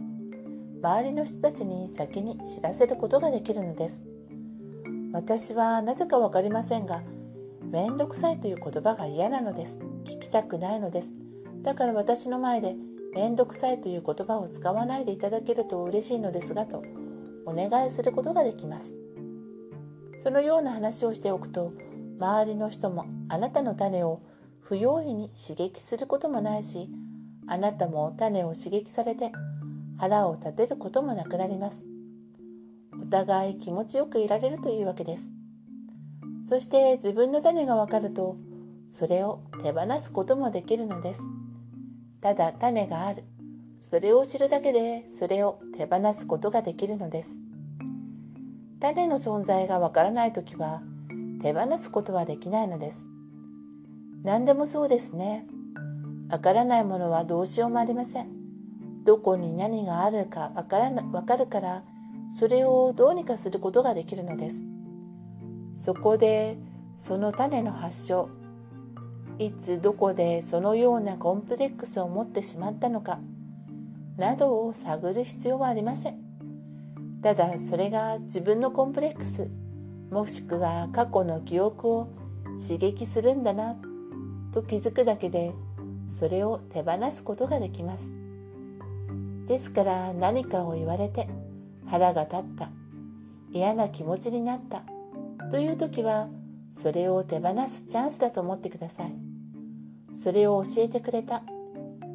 [0.81, 4.01] 周りの人たちに先に知らせることができるのです。
[5.11, 7.01] 私はなぜか分かりませんが
[7.71, 9.77] めんどくさいという言葉が嫌なのです。
[10.05, 11.09] 聞きたくないのです。
[11.63, 12.75] だから私の前で
[13.13, 16.83] めんどくさいという言葉を使わないでいただけると嬉しいのですがと
[17.45, 18.93] お願いすることができます。
[20.23, 21.73] そのような話をしておくと
[22.19, 24.21] 周りの人もあなたの種を
[24.59, 26.89] 不用意に刺激することもないし
[27.47, 29.31] あなたも種を刺激されて
[29.97, 31.83] 腹を立てることもなくなります。
[33.01, 35.23] お互い気持ちよくいられるというわけです。
[36.47, 38.37] そして自分の種がわかると
[38.91, 41.21] それを手放すこともできるのです。
[42.21, 43.23] ただ種がある
[43.89, 47.29] それを知るだけでそれを手放すことができるのです
[48.79, 50.81] 種の存在がわからない時は
[51.41, 53.05] 手放すことはできないのです
[54.23, 55.45] 何でもそうですね
[56.29, 58.27] わからないものはどうしようもありません。
[59.03, 61.83] どこに何があるかわからなわかるから
[62.39, 64.55] それをどうにかすることができるのです。
[65.83, 66.57] そこで
[66.93, 68.29] その種の発症
[69.39, 73.19] いつどこでそのようなコンプレックスを持ってしまったのか
[74.17, 76.29] などを探る必要はありません。
[77.21, 79.49] ただそれが自分のコンプレックス
[80.09, 82.07] もしくは過去の記憶を
[82.61, 83.75] 刺激するんだな
[84.53, 85.53] と気づくだけで
[86.09, 88.09] それを手放すことができます
[89.47, 91.27] ですから何かを言われて
[91.87, 92.69] 腹が立った
[93.51, 94.83] 嫌な気持ちになった
[95.51, 96.29] という時は
[96.71, 99.28] それを手放すチャンスだと思ってください
[100.21, 101.43] それを教えてくれた。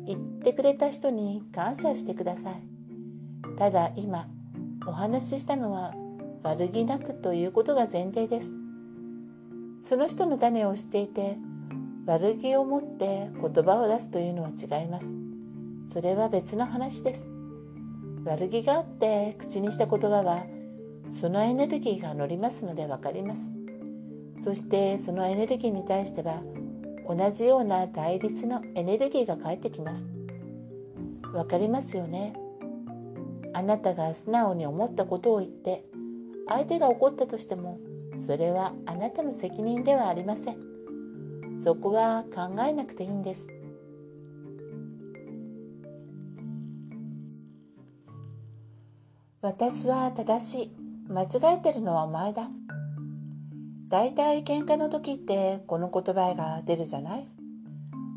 [0.07, 2.63] 言ってくれた人に感謝してください。
[3.59, 4.27] ただ今
[4.87, 5.95] お話ししたのは
[6.43, 8.49] 悪気なくということが前提です。
[9.89, 11.37] その人の種を知っていて
[12.07, 15.07] 悪気を持って言葉を出すというのは違います。
[15.93, 17.25] それは別の話です。
[18.25, 20.45] 悪気があって口にした言葉は
[21.21, 23.49] そのエネルギーが乗りますので分かります。
[24.43, 26.43] そしてそのエネルギーに対しては
[27.07, 30.03] 同じような対立のエネルギーが返ってきます。
[31.33, 32.35] 分かりますよね？
[33.53, 35.85] あなたが素直に思ったことを言って
[36.49, 37.79] 相手が怒ったとしても
[38.27, 40.57] それはあなたの責任ではありません。
[41.63, 43.47] そこは考えなくていいんです。
[49.41, 50.71] 私は正しい。
[51.09, 52.49] 間違えてるのはお前だ。
[53.89, 57.29] だいたい喧嘩の時ってこの言葉が出るじゃない？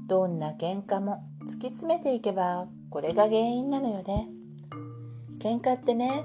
[0.07, 4.29] どんな喧嘩も突き詰めていけばこれが原因なのよね。
[5.39, 6.23] 喧嘩ってね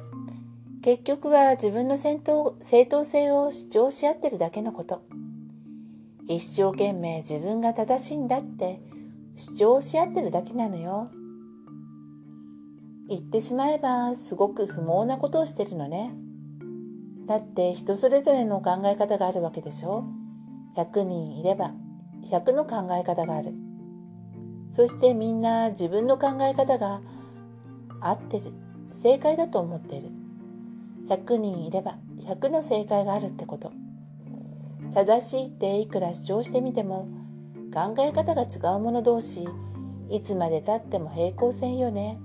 [0.82, 5.02] 結局は自分の正当正当性を主張し合ってるだけのこと。
[6.28, 8.80] 一生懸命自分が正しいんだって
[9.36, 11.10] 主張し合ってるだけなのよ。
[13.08, 16.14] 言ってしまえばすごく不毛なことをしてるのね。
[17.26, 20.04] だって人それぞれの考え方があるわけでしょ
[20.76, 21.72] ？100人いれば
[22.30, 23.52] 100の考え方がある。
[24.72, 27.00] そしてみんな自分の考え方が
[28.00, 28.52] 合ってる。
[28.90, 30.10] 正解だと思ってる。
[31.08, 33.72] 100人いれば100の正解があるってこと。
[34.94, 37.08] 正しいっていくら主張してみても
[37.72, 39.48] 考え方が違う者同士
[40.10, 42.18] いつまでたっても平行線よね。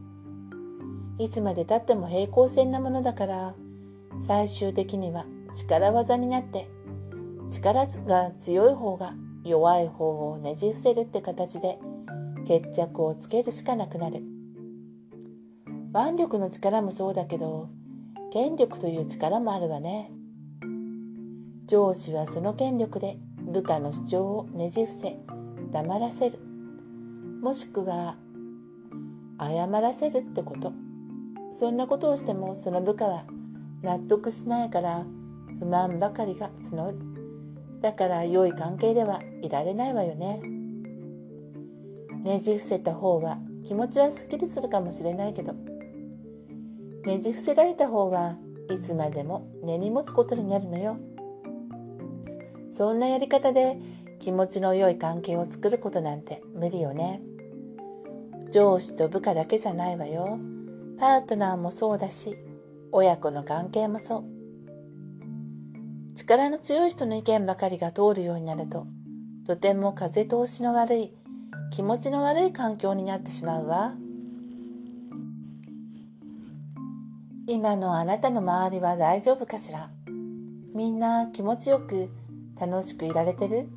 [1.20, 3.56] いつまでたっても平行線なものだから
[4.28, 6.68] 最終的には力技になって
[7.50, 11.80] 力が強い方が弱い方をねじ伏せるって形で
[12.46, 14.24] 決着をつけるしかなくなる。
[15.94, 17.70] 腕力の力もそうだけど
[18.32, 20.12] 権力という力もあるわね。
[21.66, 25.18] 上司はその権力で部下の主張をねじ伏せ
[25.72, 26.40] 黙らせる。
[27.42, 28.18] もしくは
[29.40, 30.74] 謝らせるってこと。
[31.52, 33.24] そんなことをしてもその部下は
[33.82, 35.06] 納得しないから
[35.60, 36.98] 不満ばかりが募る。
[37.82, 40.42] だから良い関係ではいられないわよね。
[42.24, 45.54] ねじ伏せた方は気持ちはすっきりするかもしれないけど。
[47.06, 48.36] ねじ伏せられた方は
[48.70, 50.98] いつまでも根に持つことになるのよ。
[52.72, 53.78] そんなやり方で
[54.20, 57.22] 気持ちの良い関係を作ることなんて無理よね。
[58.52, 60.40] 上司と部下だけじゃないわよ。
[61.00, 62.38] パートナーもそうだし
[62.92, 64.24] 親子の関係もそう。
[66.16, 68.88] 力の強い人の意見ばかりが通るようになると
[69.46, 71.14] とても風通しの悪い
[71.72, 73.94] 気持ちの悪い環境になってしまうわ。
[77.46, 79.90] 今のあなたの周りは大丈夫かしら？
[80.74, 82.10] みんな気持ちよく
[82.60, 83.70] 楽しくいられてる？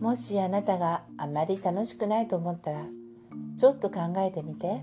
[0.00, 2.84] もしあなたがあまり楽しくないと思ったら
[3.56, 4.82] ちょっと考えてみて。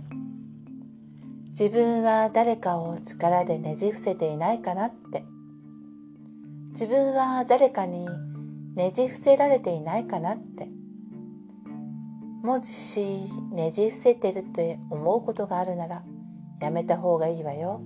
[1.50, 5.24] 自分は誰かを力でねじ伏せていないかなって。
[6.72, 8.08] 自分は誰かに
[8.76, 10.68] ねじ伏せられていないかなって。
[12.44, 16.04] もしねじ伏せてるって思うことがあるなら
[16.62, 17.82] やめた方がいいわよ。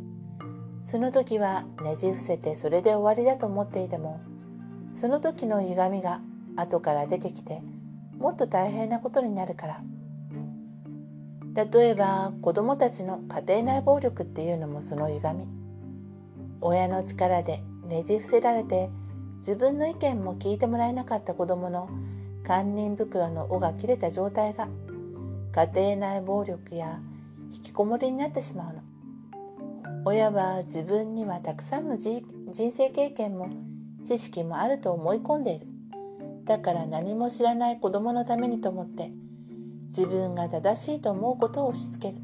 [0.86, 4.22] その時はねじ伏せてそれで終わりだと思っていても
[4.94, 6.22] その時の歪みが
[6.56, 7.62] 後から出てきて
[8.18, 9.82] もっと大変なことになるから
[11.56, 15.48] 例えば子供たちの家庭内暴力っていうのもその歪み。
[16.62, 18.90] 親の力でねじ伏せられて
[19.40, 21.90] 自分の意見も聞いてもらえなかった子供の
[22.46, 24.68] 堪忍袋の尾が切れた状態が
[25.52, 27.00] 家庭内暴力や
[27.54, 28.82] 引きこもりになってしまうの。
[30.06, 32.24] 親は自分にはたくさんの人
[32.54, 33.50] 生経験も
[34.04, 35.68] 知識もあると思い込んでいる。
[36.46, 39.12] だから何も知らない子供のためにと思って
[39.96, 42.20] 自分が正しいと思うことを押し付ける。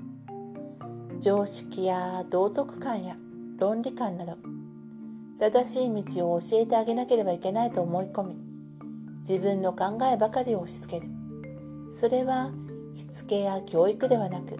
[1.19, 3.15] 常識や道徳観や
[3.59, 4.37] 論理観など
[5.39, 8.35] 正しい道を教えてあげなければいけないと思い込み
[9.19, 11.11] 自分の考えばかりを押し付ける。
[11.91, 12.51] それは
[12.95, 14.57] しつけや教育ではなく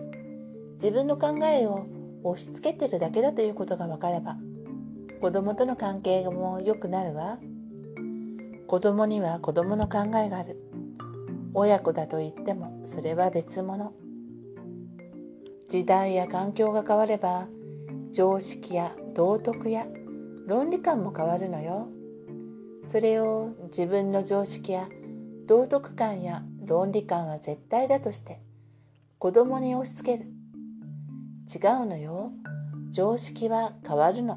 [0.73, 1.87] 自分の考えを
[2.23, 4.37] 押し付けてるだけだということが分かれば
[5.19, 7.39] 子供との関係も良くなるわ。
[8.67, 10.68] 子供には子供の考えがある。
[11.53, 13.93] 親子だと言ってもそれは別物。
[15.69, 17.47] 時代や環境が変われば
[18.11, 19.85] 常識や道徳や
[20.47, 21.87] 論理観も変わるのよ。
[22.87, 24.89] それを自分の常識や
[25.45, 28.39] 道徳観や論理観は絶対だとして
[29.19, 30.29] 子供に押し付ける。
[31.53, 32.31] 違うのよ。
[32.91, 34.35] 常識は変わるの。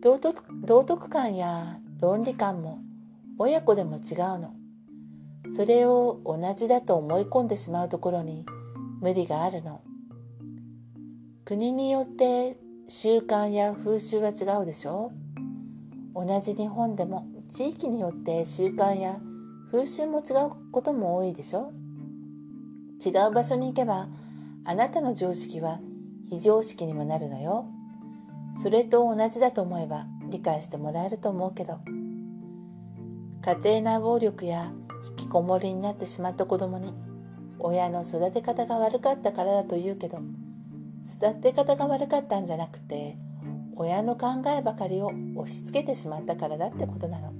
[0.00, 2.78] 道徳道徳観や論理観も
[3.38, 4.54] 親子でも違うの。
[5.56, 8.44] それを同じだと思い込んでしまうところに
[9.00, 9.82] 無理があるの。
[11.44, 12.56] 国によって
[12.88, 15.12] 習慣や風習は違うでしょ。
[16.14, 19.20] 同じ日本でも地域によって習慣や
[19.70, 21.72] 風習も違うことも多いでしょ。
[23.04, 24.08] 違う場所に行けば
[24.64, 25.78] あなたの常識は
[26.30, 27.66] 非常識にもなるのよ。
[28.60, 31.78] それと同じだと思えば理解してもらえると思うけど。
[33.42, 34.72] 家庭内暴力や
[35.34, 36.94] こもりになってしまった子供に
[37.58, 40.20] 親の育て方が悪かったからだと言うけど
[41.04, 43.16] 育て方が悪かったんじゃなくて
[43.74, 47.32] 親の考えばかりを押し付けてしまったからだってことなの。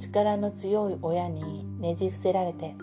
[0.00, 2.74] 力の強い親にねじ伏せられて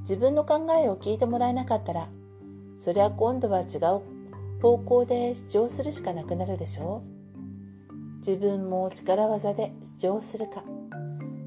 [0.00, 2.08] 自分の考えを聞いてもらえなかったら
[2.80, 7.04] そりゃ今度は違う方向で主張するしかなくなるでしょ
[7.86, 8.16] う。
[8.16, 10.64] 自分も力技で主張するか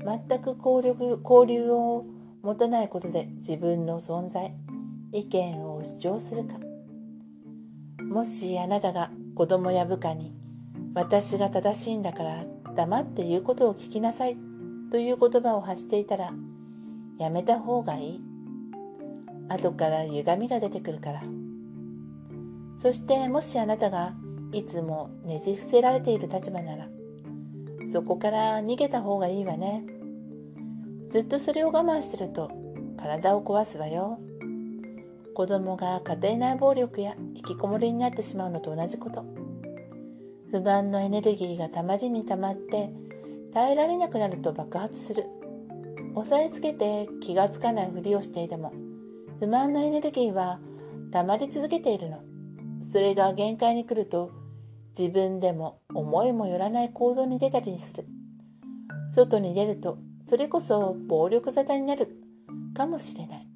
[0.06, 2.06] 全く交流交流を
[2.42, 4.54] 持たないことで自分の存在
[5.12, 6.56] 意見を主張するか。
[8.04, 10.34] もしあなたが子供や部下に
[10.94, 12.46] 私が正しいんだから
[12.76, 14.38] 黙って言うことを聞きなさい
[14.92, 16.32] という言葉を発していたら
[17.18, 18.22] やめた方がいい。
[19.50, 21.24] 後から歪みが出てくるから。
[22.78, 24.14] そしてもしあなたが
[24.52, 26.88] いつもねじ伏せられている立場なら
[27.92, 29.84] そこから逃げた方がいいわね。
[31.10, 32.52] ずっとそれを我慢してると
[32.98, 34.20] 体を壊すわよ。
[35.36, 39.26] 子供が家庭内暴力や引きこもりになってしまうのと同じこと。
[40.52, 42.92] 不満のエネルギーがたまりにたまって
[43.54, 45.26] 耐えられなくなると爆発する。
[46.16, 48.72] 押さえつけて気がつかないふりをしていても
[49.40, 50.60] 不満のエネルギーは
[51.12, 52.20] たまり続けているの。
[52.82, 54.32] それが限界に来ると
[54.98, 58.06] 自分でも思いもよらない行動に出たりする。
[59.16, 62.16] 外に出るとそれこそ暴力沙汰になる。
[62.76, 63.48] かもしれない。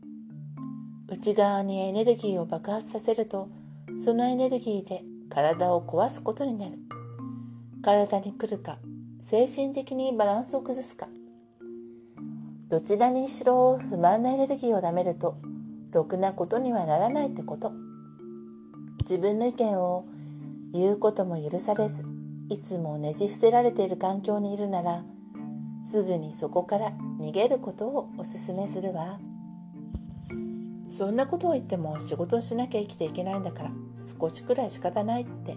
[1.08, 3.50] 内側にエネルギーを爆発させると
[4.04, 6.74] そのエネルギーで体を壊すことになる。
[7.84, 8.80] 体に来るか
[9.22, 11.08] 精神的にバランスを崩すか。
[12.70, 15.38] どちらにしろ不満なエネルギーをなめると
[15.92, 17.72] ろくなことにはならないってこと。
[19.02, 20.06] 自分の意見を
[20.80, 22.04] 言うことも許されず
[22.50, 25.04] いつもねじ伏せられている環境にいるなら
[25.86, 29.20] すぐにそこから逃げることをおすすめするわ。
[30.90, 33.72] そんなことを言っても仕事をしなきゃ生きていけないんだから
[34.20, 35.56] 少しくらい仕方ないって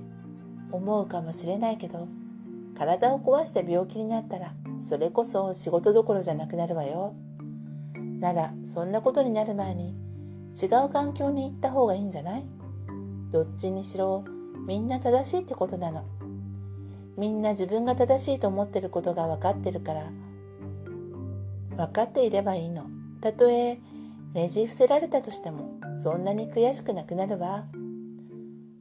[0.71, 2.09] 思うかもしれないけど
[2.77, 7.14] 体を壊して病気になったらそれこそ仕事どころじゃなくなるわよ。
[8.18, 9.95] ならそんなことになる前に
[10.61, 12.45] 違う環境に行った方がいいんじゃない？
[13.31, 14.25] どっちにしろ
[14.71, 16.05] みんな正しいってことなの。
[17.16, 20.07] みんな自分が正しいと思ってることが分かってるから。
[21.77, 22.85] 分かっていればいいの。
[23.21, 23.81] たとえ
[24.33, 25.73] ねじ伏せられたとしても
[26.05, 27.64] そんなに悔しくなくなるわ。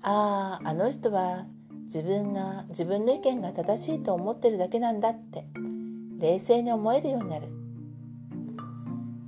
[0.04, 1.48] あああの人は
[1.86, 5.48] 自分が自分の意見が正しいと思ってるだけなんだって
[6.20, 7.48] 冷静に思えるようになる。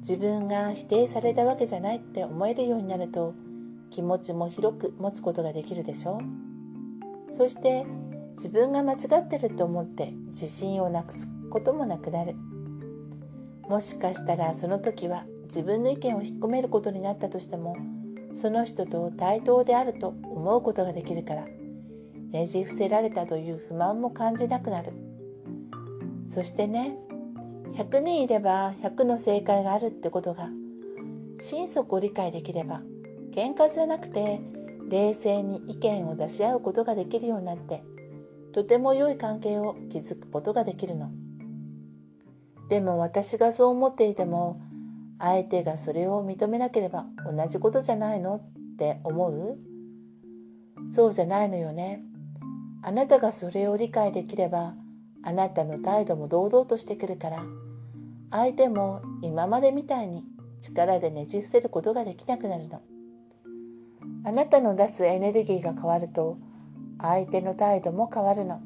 [0.02, 3.34] 自分が否定されたわけじゃないって思えるようになると
[3.90, 6.20] 気持ちも広く持つことができるでしょ。
[6.20, 6.51] う
[7.32, 7.86] そして
[8.36, 12.36] 自分が間違ってると思って自信をなくすこともなくなる。
[13.70, 17.78] もしかしたらその時は自分の意見を引っ込めることになったとしても
[18.34, 21.46] その人と対等であると思うことができるから
[22.32, 24.92] ねじ伏せられたという不満も感じなくなる。
[26.34, 26.96] そしてね
[27.76, 30.50] 100人いれば100の正解があるってことが
[31.40, 32.82] 心底理解できれば
[33.32, 34.40] 喧嘩じゃなくて
[34.92, 37.84] 冷静に意見を出し合うことができるようになって
[38.54, 41.10] とても良い関係を築くことができるの。
[42.70, 44.62] でも私がそう思っていても
[45.20, 48.36] 相手がそれを認めなければ同じことじゃないの？
[48.36, 49.58] って思う？
[50.94, 52.02] そうじゃないのよね。
[52.82, 54.74] あなたがそれを理解できれば
[55.24, 57.44] あなたの態度も堂々としてくるから
[58.32, 60.24] 相手も今までみたいに
[60.62, 62.82] 力でねじ伏せることができなくなるの。
[64.24, 66.38] あなたの出すエネルギーが変わると
[67.00, 68.62] 相手の態度も変わるの。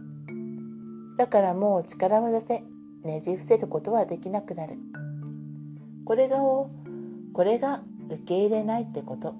[1.17, 2.63] だからもう力技で
[3.03, 4.75] ねじ伏せることはできなくなる。
[6.05, 6.69] これがこ
[7.43, 9.35] れが受け入れないってこと。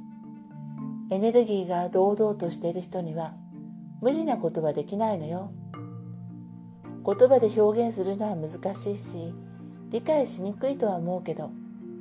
[1.12, 3.36] エネルギーが堂々としている人には
[4.02, 5.52] 無理なことはできないのよ。
[7.06, 9.32] 言葉で表現するのは難しいし
[9.92, 11.52] 理解しにくいとは思うけど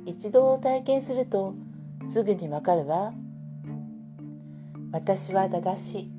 [0.05, 1.53] 一度体験すると
[2.09, 3.13] すぐにわかるわ。
[4.95, 6.11] 私は正しい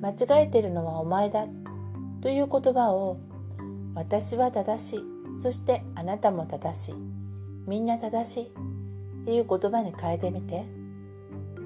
[0.00, 1.46] 間違えてるのはお前だ。
[2.22, 3.18] という言葉を
[3.96, 5.00] 私は正しい。
[5.42, 6.94] そしてあなたも正しい。
[7.66, 8.44] みんな正しい。
[8.44, 10.64] っていう言葉に変えてみて。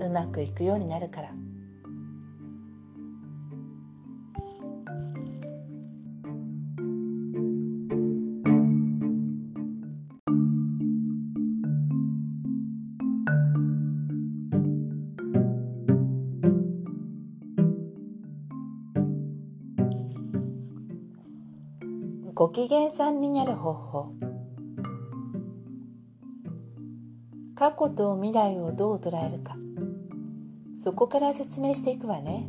[0.01, 1.33] うまくいくようになるから。
[22.55, 24.13] 機嫌さんになる方法。
[27.57, 29.57] 過去と未来をどう捉えるか。
[30.85, 32.49] そこから説明していくわね。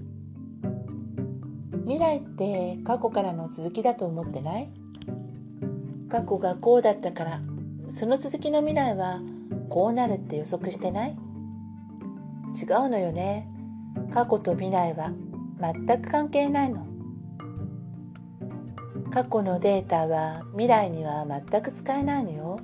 [1.86, 4.70] 未来って過去からの続きだと思ってない？
[6.08, 7.42] 過去がこうだったから
[7.90, 9.22] その続きの未来は
[9.70, 11.10] こうなるって予測してない？
[11.10, 13.50] 違うのよね。
[14.14, 15.12] 過去と未来は
[15.60, 16.86] 全く関係ないの。
[19.16, 22.60] 過去のデータは未来には全く使えないのよ。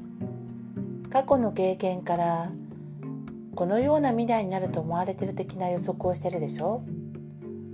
[1.09, 2.51] 過去の経験から
[3.55, 6.83] このような未来になると思われてる的な予測をしてるでしょ。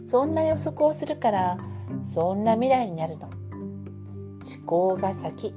[0.07, 1.57] そんな予測をするから
[2.03, 3.23] そんな未来になるの。
[3.23, 5.55] 思考が先。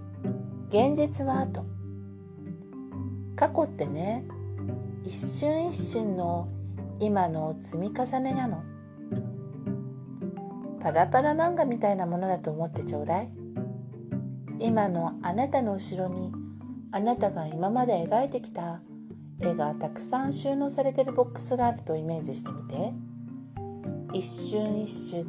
[0.70, 1.66] 現実は後。
[3.36, 4.24] 過去ってね
[5.04, 6.48] 一瞬一瞬の
[7.00, 8.62] 今の積み重ねなの。
[10.82, 13.30] パラパラ漫画みたいなものだと思ってちょうだい。
[14.58, 16.32] 今のあなたの後ろに
[16.92, 18.80] あなたが今まで描いてきた
[19.40, 23.10] 絵がたくさん収納されてるボックスがあるとイメージしてみて。
[24.12, 25.20] 一瞬一瞬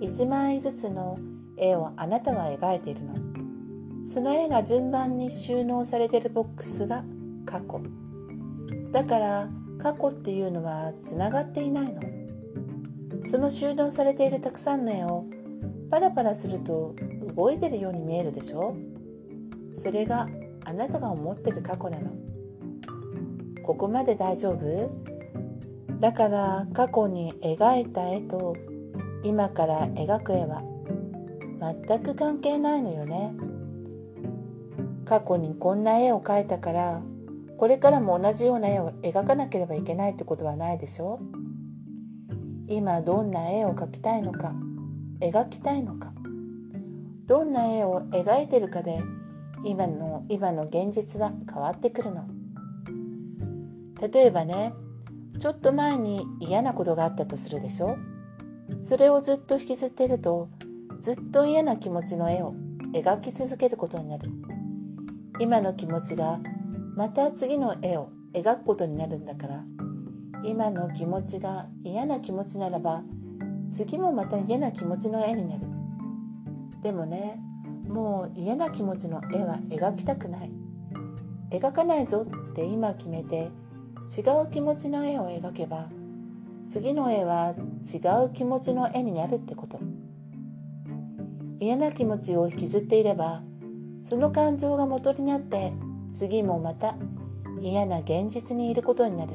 [0.00, 1.16] に1枚ずつの
[1.56, 3.14] 絵をあなたは描いているの。
[4.04, 7.04] その絵が順番に収納されてるボックスが
[7.46, 7.80] 過去。
[8.92, 9.48] だから
[9.80, 12.00] 過去っていうのはつながっていないの。
[13.28, 15.24] その収納されているたくさんの絵を
[15.90, 16.94] パラパラすると
[17.34, 18.76] 動いてるように見えるでしょ？
[19.72, 20.28] それが
[20.64, 22.10] あなたが思ってる過去なの。
[23.62, 24.90] ここまで大丈夫？
[26.00, 28.56] だから過去に描いた絵と
[29.22, 30.62] 今から描く絵は
[31.86, 33.34] 全く関係ないのよね。
[35.04, 37.02] 過去にこんな絵を描いたから
[37.58, 41.20] これからも同じような絵を描かなければいけないってことはないでしょ？
[42.70, 44.52] 今どんな絵を描きたいのか
[45.18, 46.12] 描きたいのか。
[47.26, 49.02] どんな絵を描いてるかで
[49.64, 52.28] 今の今の現実は変わってくるの。
[54.00, 54.72] 例えばね
[55.40, 57.96] ちょっと前に嫌なことがあったとするでしょ。
[58.82, 60.48] それをずっと引きずってると
[61.00, 62.54] ずっと嫌な気持ちの絵を
[62.92, 64.30] 描き続けることになる。
[65.40, 66.38] 今の気持ちが
[66.94, 69.64] また次の絵を描くことになるんだから
[70.44, 73.02] 今の気持ちが嫌な気持ちならば
[73.72, 75.60] 次もまた嫌な気持ちの絵になる。
[76.82, 77.40] でもね
[77.88, 80.50] もう嫌な気持ちの絵は描きたくない。
[81.50, 83.50] 描かないぞって今決めて
[84.16, 85.88] 違う気持ちの絵を描けば
[86.68, 87.54] 次の絵は
[87.92, 89.80] 違う気持ちの絵になるってこと。
[91.58, 93.42] 嫌な気持ちを引きずっていれば
[94.08, 95.72] その感情が元になって
[96.14, 96.96] 次もまた
[97.60, 99.34] 嫌な現実にいることになる。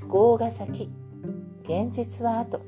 [0.00, 0.90] 思考が先。
[1.62, 2.60] 現実は後。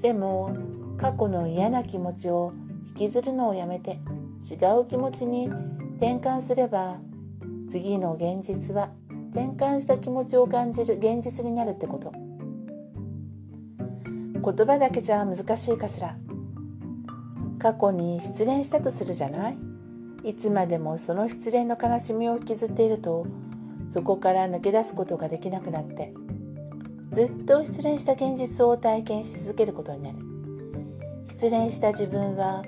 [0.00, 0.56] でも
[0.98, 2.52] 過去の嫌な気持ちを
[2.88, 4.00] 引きずるのをやめて
[4.50, 5.48] 違う気持ちに
[5.96, 6.96] 転換すれば
[7.70, 8.90] 次の現実は
[9.32, 12.12] 転換した気持ちを感じる現実になるってこと。
[14.44, 16.16] 言葉だけじゃ難しいかしら。
[17.58, 19.56] 過去に失恋したとするじゃない？
[20.24, 23.24] いつまでもその失恋の悲しみを引きずっていると
[23.92, 26.12] そこから抜け出すことができなくなって
[27.12, 30.18] ずっと失恋した現実を体験し続けることになる。
[31.28, 32.62] 失恋した自分は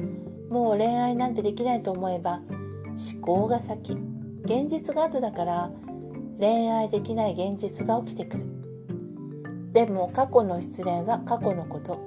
[0.51, 2.43] もう恋愛なんてできないと思えば
[3.15, 3.97] 思考が先
[4.45, 5.71] 現実が後だから
[6.39, 8.45] 恋愛できない現実が起きてくる。
[9.73, 11.99] でも過去の失恋は過去のこと。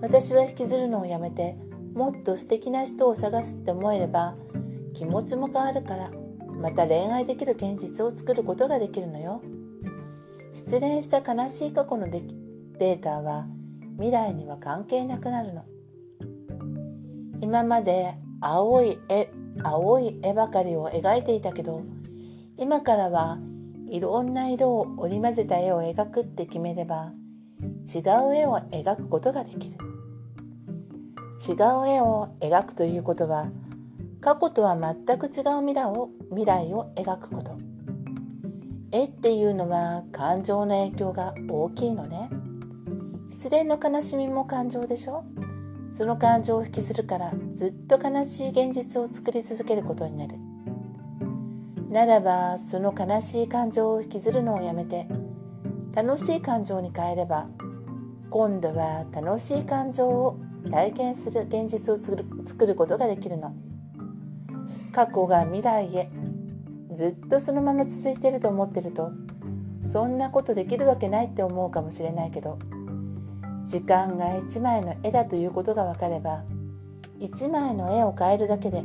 [0.00, 1.56] 私は引きずるのをやめて
[1.94, 4.34] もっと素敵な人を探すって思えれば
[4.94, 6.10] 気持ちも変わるから。
[6.60, 9.42] また恋愛できる現実を作ることができるのよ。
[10.54, 13.46] 失恋した悲しい過去のデータは
[13.96, 15.64] 未来には関係なくなるの。
[17.40, 19.30] 今まで青い絵
[19.62, 21.82] 青い絵ばかりを描いていたけど
[22.58, 23.38] 今からは
[23.88, 27.12] いろんな色を織り交ぜた絵を描くって決めれば
[27.94, 29.76] 違う絵を描くことができる。
[31.48, 33.50] 違う絵を描くということは
[34.20, 37.56] 過去とは全く違う未来を未来を描くこと。
[38.92, 42.30] 絵っていうのは感情の影響が大きいのね。
[43.30, 45.24] 失恋の悲しみも感情でしょ。
[45.96, 50.36] その感情を引きずるからずっと悲しい現実を作り続けることになる。
[51.90, 55.06] ならばその悲しい感情を引きずるのをやめて
[55.94, 57.48] 楽しい感情に変えれば
[58.28, 60.38] 今度は楽しい感情を
[60.70, 63.54] 体験する現実を作る作ることができるの。
[64.96, 66.08] 過去が未来へ。
[66.94, 69.12] ずっとそのまま続いてると思ってると
[69.84, 72.58] そんなことできるわけないって思うかもしれないけど
[73.66, 76.42] 時間が1枚の絵だということが分かれば
[77.20, 78.82] 1枚の絵を変えるだけで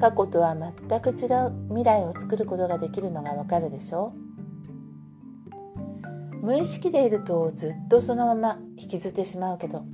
[0.00, 4.12] 過去とは全く違う未来を作ることができるのがわかるでしょ
[6.32, 6.36] う。
[6.46, 9.84] 無意識でいるとずっとそのまま引きずってしまうけど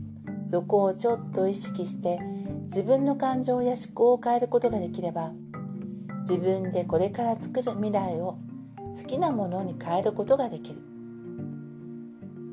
[0.51, 2.19] そこをちょっと意識して
[2.71, 5.33] 自分の感情や思考を変えることができれば
[6.21, 8.39] 自分でこれから作る未来を
[8.97, 10.81] 好きなものに変えることができる。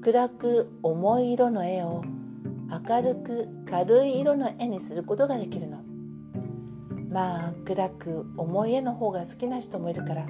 [0.02, 2.04] 暗く重い色の絵を
[2.90, 5.84] 明るく軽い色の絵にすることができるの。
[7.12, 10.26] まあ暗く重い絵の方が好きな人もいるから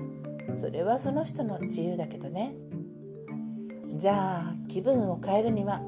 [0.60, 2.54] それはその人の自由だけどね。
[3.96, 5.82] じゃあ気分を変えるには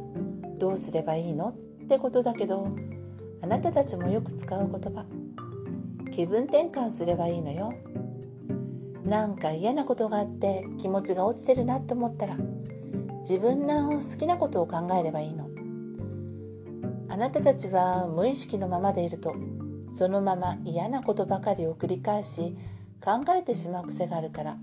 [0.57, 1.49] どうすればいいの？
[1.83, 2.69] ってことだけど
[3.41, 5.05] あなたたちもよく使う言葉。
[6.11, 7.73] 気分転換すればいいのよ。
[9.05, 12.37] なんか嫌なことがあって気持ちが落ちてるなって思ったら
[13.21, 15.49] 自分の好きなことを考えればいいの。
[17.09, 19.33] あなたたちは無意識のままでいると
[19.97, 22.55] そのまま嫌なことばかりを繰り返し
[23.03, 24.57] 考えてしまう癖があるから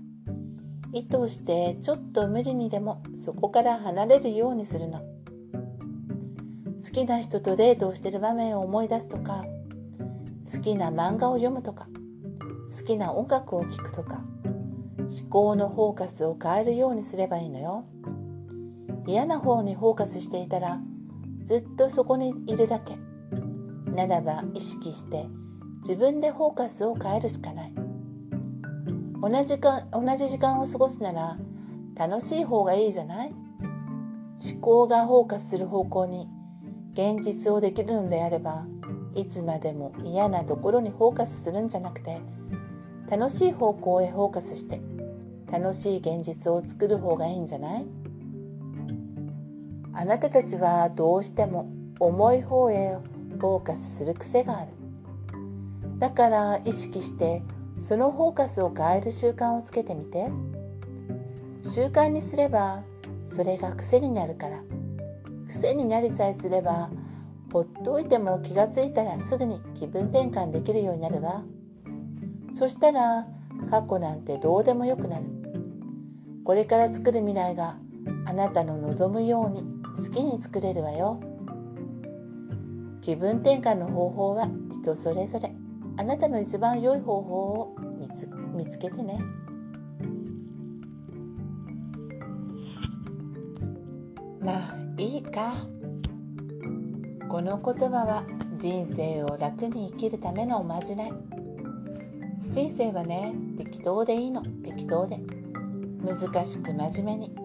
[0.93, 5.16] 意図してちょっと無理にでもそこから離れるようにするの。
[6.87, 9.43] 好きな人とデートをしてる場面を思い出すとか
[10.51, 11.87] 好きな漫画を読むとか
[12.79, 14.23] 好きな音楽を聴くとか
[14.97, 17.85] 思考のフォーカスを変えるようにすればいいのよ。
[19.05, 20.79] 嫌な方にフォーカスしていたら
[21.45, 22.97] ずっとそこにいるだけ。
[23.91, 25.25] ならば意識して
[25.81, 27.73] 自分でフォーカスを変えるしかない。
[29.21, 31.37] 同じか同じ時間を過ごすなら
[31.95, 33.29] 楽しい方がいいじゃない？
[33.29, 36.29] 思考がフォーカスする方向に
[36.97, 38.65] 現実をできるのであれば
[39.13, 42.19] いつまでも嫌なところにフォーカスするんじゃなくて
[43.07, 44.81] 楽しい方向へフォーカスして
[45.51, 47.85] 楽しい現実を作る方がいいんじゃない？
[49.93, 51.69] あなたたちはどうしても
[51.99, 52.97] 重い方へ
[53.39, 54.71] フォーカスする癖がある。
[55.99, 57.43] だから意識して
[57.77, 60.29] そのフォーカスを変える習慣をつけてみて。
[61.63, 62.81] 習慣にすれば
[63.35, 64.61] それが癖になるから。
[65.57, 66.89] 癖になりさえすれば
[67.51, 71.43] ほっといても気がついたらすぐに気分転換できるようになるわ。
[72.55, 73.27] そしたら
[73.71, 75.25] 過去なんてどうでもよくなる。
[76.43, 77.77] これから作る未来が
[78.25, 79.63] あなたの望むように
[80.05, 81.19] 好きに作れるわよ。
[83.01, 85.51] 気分転換の方法は人それぞれ。
[85.97, 87.75] あなたの一番良い方法を
[88.53, 89.19] 見つけてね。
[94.39, 95.53] まあいいか？
[97.29, 98.23] この言葉は
[98.57, 101.13] 人生を楽に生きるためのおまじない。
[102.49, 104.41] 人生はね適当でいいの。
[104.63, 105.19] 適当で。
[106.03, 107.35] 難しく真面目に。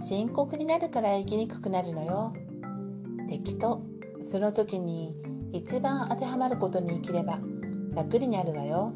[0.00, 2.32] 深刻になるから生きにくくなるのよ。
[3.28, 3.82] 適当。
[4.20, 5.14] その時に
[5.52, 7.38] 一番当てはまることに生きれば
[7.94, 8.92] 楽になるわよ。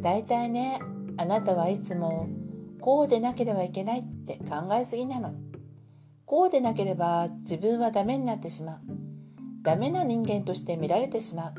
[0.00, 0.80] だいたいね
[1.18, 2.28] あなたはいつも
[2.80, 5.32] こうでなければいけないって考えすぎなの。
[6.30, 8.78] こうでなければ自分はダメになってしまう。
[9.64, 11.54] ダメな人間として見られてしまう。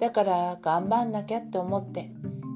[0.00, 2.10] だから頑張んなきゃって思って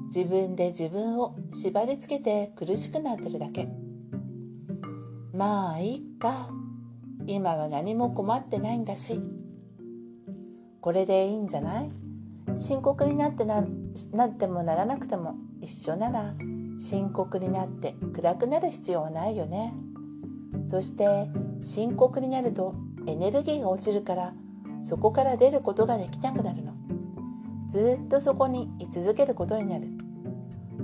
[0.07, 3.67] 自分で自分を縛りつけて苦しくなってるだけ。
[5.31, 6.49] まあいいか。
[7.27, 9.21] 今は何も困ってないんだし。
[10.81, 11.91] これでいいんじゃない？
[12.57, 13.63] 深刻になってな
[14.13, 16.33] なってもならなくても一緒なら
[16.79, 19.75] 深刻になって暗くなる必要はないよね。
[20.69, 21.27] そして
[21.61, 22.75] 深刻になると
[23.07, 24.33] エネルギーが落ちるから
[24.83, 26.73] そこから出ることができなくなるの。
[27.69, 29.87] ずっとそこに居続けることになる。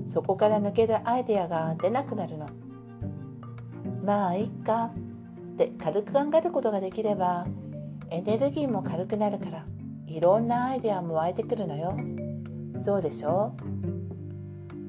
[0.08, 2.48] そこから抜けるアイデアが出なくなるの。
[4.04, 4.92] まあいっか。
[5.54, 7.48] って軽く考えることができれば
[8.10, 9.66] エネルギーも軽くなるから
[10.06, 11.98] いろんなアイデアも湧いてくるのよ。
[12.84, 13.56] そうでしょ？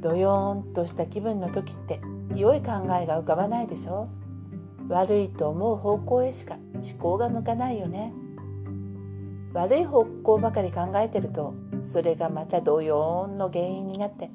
[0.01, 2.01] ドヨーンとした気分の時って
[2.35, 4.09] 良い考えが浮かばないでしょ？
[4.89, 8.13] 悪いと思う方向へしか思考が向かないよね。
[9.53, 14.31] 悪い方向ばかり考えてるとそれがまたドヨーンの原因になって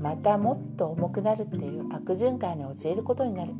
[0.00, 3.52] またもっと重くなるっていう悪循環に陥ることになる。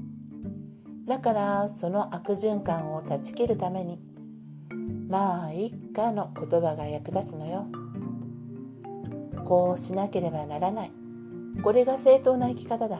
[1.07, 3.99] だからその悪循環を断ち切るために
[5.09, 7.67] まあ一家の言葉が役立つのよ。
[9.47, 10.93] こうしなければならない。
[11.63, 12.99] これが正当な生き方だ。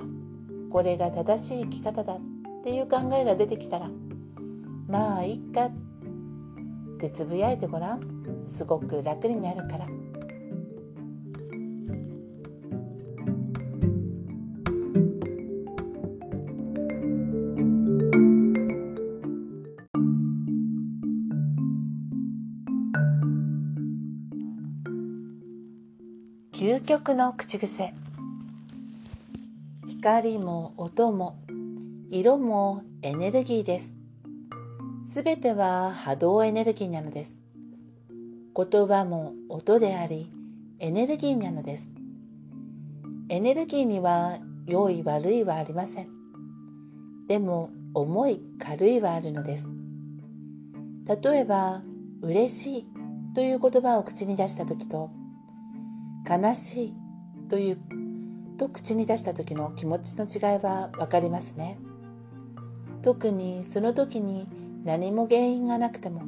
[0.71, 2.17] これが正しい生き方だ。
[2.67, 3.89] っていう考えが出てきたら
[4.89, 5.71] まあいっかっ
[6.99, 8.01] てつぶやいてごらん
[8.49, 9.87] すごく楽になるから。
[26.53, 27.95] 究極の口癖
[29.87, 31.46] 光も音も
[32.09, 33.93] 色もエネルギーです。
[35.11, 37.37] すべては波動エネルギーなのです。
[38.55, 40.33] 言葉も音であり
[40.79, 41.91] エネルギーなのです。
[43.29, 46.09] エネルギーには良い悪いはありません。
[47.27, 49.67] でも重い軽いはあるのです。
[51.23, 51.83] 例えば
[52.23, 52.87] 嬉しい
[53.35, 55.11] という言葉を口に出した時と
[56.29, 56.95] 悲しい
[57.49, 57.79] という
[58.59, 61.81] と口に出した時の気持ちの違いは分かりますね。
[63.03, 64.47] 特にその時に
[64.85, 66.23] 何も原因がなくても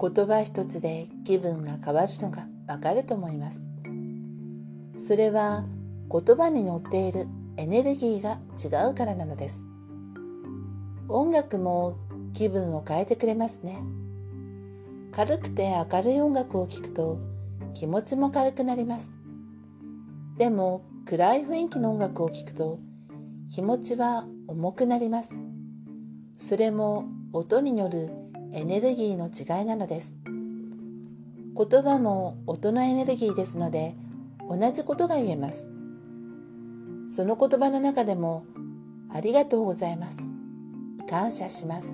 [0.00, 3.62] 言葉一つで気分が変わるのがわかると思います。
[4.98, 5.64] それは
[6.10, 7.26] 言葉に乗っている
[7.56, 9.62] エネルギーが違うからなのです。
[11.08, 11.96] 音楽も
[12.34, 13.78] 気分を変えてくれますね。
[15.12, 17.18] 軽くて明るい音楽を聴くと
[17.74, 19.10] 気持ちも軽くなります。
[20.36, 22.78] でも暗い雰囲気の音楽を聴くと
[23.50, 25.47] 気持ちは重くなります。
[26.38, 28.10] それも音による
[28.52, 30.12] エネルギーの違いなのです。
[31.56, 33.96] 言葉も音のエネルギーですので
[34.48, 35.66] 同じことが言えます。
[37.10, 38.44] その言葉の中でも
[39.12, 40.16] ありがとうございます。
[41.10, 41.88] 感謝します。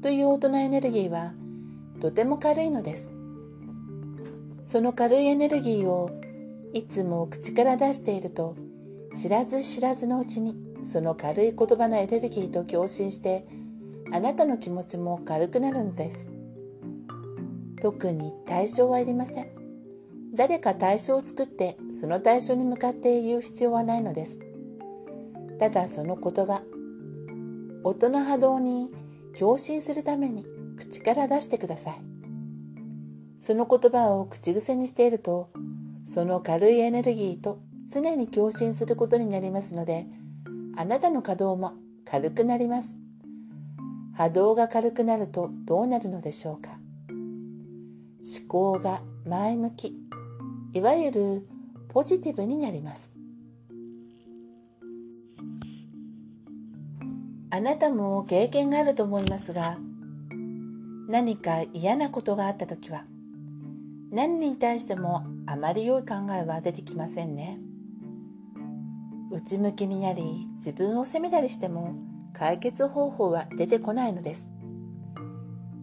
[0.00, 1.34] という音のエネルギーは
[2.00, 3.10] とても軽いのです。
[4.64, 6.10] その軽いエネルギーを
[6.72, 8.56] いつも口から出していると
[9.14, 13.46] 知らず知らずのうちにその軽い言葉のエネルギーと共振して
[14.12, 16.28] あなたの気持ちも軽くなるのです。
[17.80, 19.48] 特に対象はいりません。
[20.34, 24.38] 誰か対象を作ってその対象に向かって言う必要はないのです。
[25.58, 26.62] ただその言葉
[27.84, 28.90] 音の波動に
[29.38, 30.44] 共振するために
[30.76, 31.94] 口から出してください。
[33.38, 35.50] その言葉を口癖にしていると
[36.04, 37.60] その軽いエネルギーと
[37.92, 40.06] 常に共振することになりますので
[40.76, 41.74] あなたの稼働も
[42.04, 43.05] 軽くなります。
[44.16, 46.78] 波動が軽くなるとどうなるのでしょうか？
[47.08, 49.94] 思考が前向き
[50.72, 51.48] いわゆる
[51.88, 53.12] ポジティブになります。
[57.50, 59.78] あなたも経験があると思いますが
[61.08, 63.04] 何か嫌なことがあった時は
[64.10, 67.58] 何に対してもあまり良い考えは出てきませんね。
[69.30, 71.94] 内向きになり自分を責めたりしても
[72.38, 74.46] 解決方法は出てこないのです。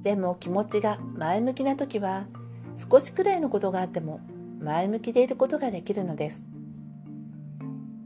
[0.03, 2.27] でも気持ちが前向きな時は
[2.75, 4.19] 少しくらいのことがあっても
[4.59, 6.43] 前向きでいることができるのです。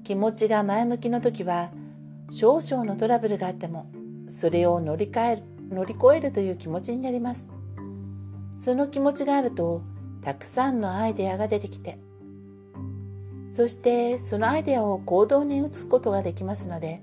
[0.06, 1.72] 気持ちが前向きの時は
[2.32, 3.92] 少々のトラブルがあっても
[4.30, 7.48] それを乗り換える乗り越えるという気持ちになります。
[8.64, 9.82] その気持ちがあると
[10.22, 12.00] たくさんのアイデアが出てきて
[13.54, 17.02] そしてそのアイデアを行動に移すことができますので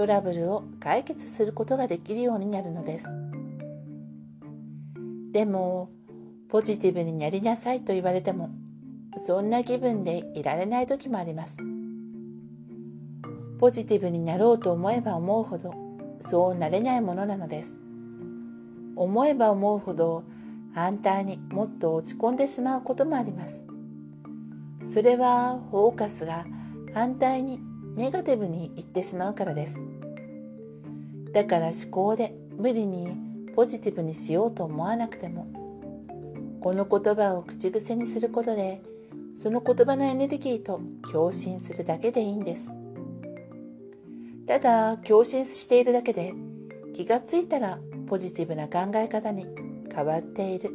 [0.00, 3.06] トラブルを解決することができるようになるのです。
[5.30, 5.90] でも
[6.48, 8.48] ポジティブになりなさいと言われても
[9.26, 11.58] そんな気分でいられない時もあります。
[13.58, 15.74] ポジティブになろうと思えば思うほど
[16.18, 17.70] そうなれないものなのです。
[18.96, 20.24] 思えば思うほど
[20.74, 23.60] 反対にもっと落ち込んでしまうこともあります。
[24.94, 26.46] それはフォーカスが
[26.94, 27.60] 反対に
[27.96, 29.89] ネガティブに言ってしまうからです。
[31.32, 33.16] だから思考で無理に
[33.54, 35.46] ポジティブにしようと思わなくても
[36.60, 38.82] この言葉を口癖にすることで
[39.40, 40.80] その言葉のエネルギーと
[41.10, 42.70] 共振するだけでいいんです。
[44.46, 46.34] ただ共振しているだけで
[46.94, 49.46] 気がついたらポジティブな考え方に
[49.94, 50.70] 変わっている。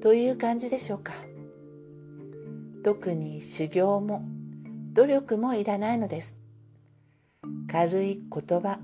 [0.00, 1.14] という感じでしょうか。
[2.84, 4.22] 特に修行も
[4.92, 6.36] 努力もいらないのです。
[7.68, 8.78] 軽い言葉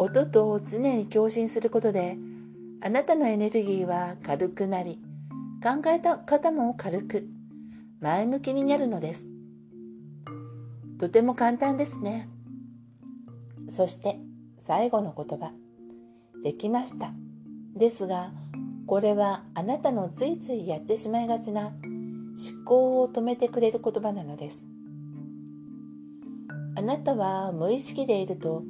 [0.00, 2.16] 音と常に共振することで
[2.80, 5.00] あなたのエネルギーは軽くなり
[5.60, 7.28] 考えた方も軽く
[8.00, 9.24] 前向きになるのです。
[11.00, 12.28] とても簡単ですね。
[13.68, 14.20] そして
[14.68, 15.50] 最後の言葉。
[16.44, 17.10] できました。
[17.74, 18.30] ですが
[18.86, 24.64] これはあなたのついついやってしまいがちな思考を止めてくれる言葉なのです。
[26.76, 28.62] あなたは無意識でいると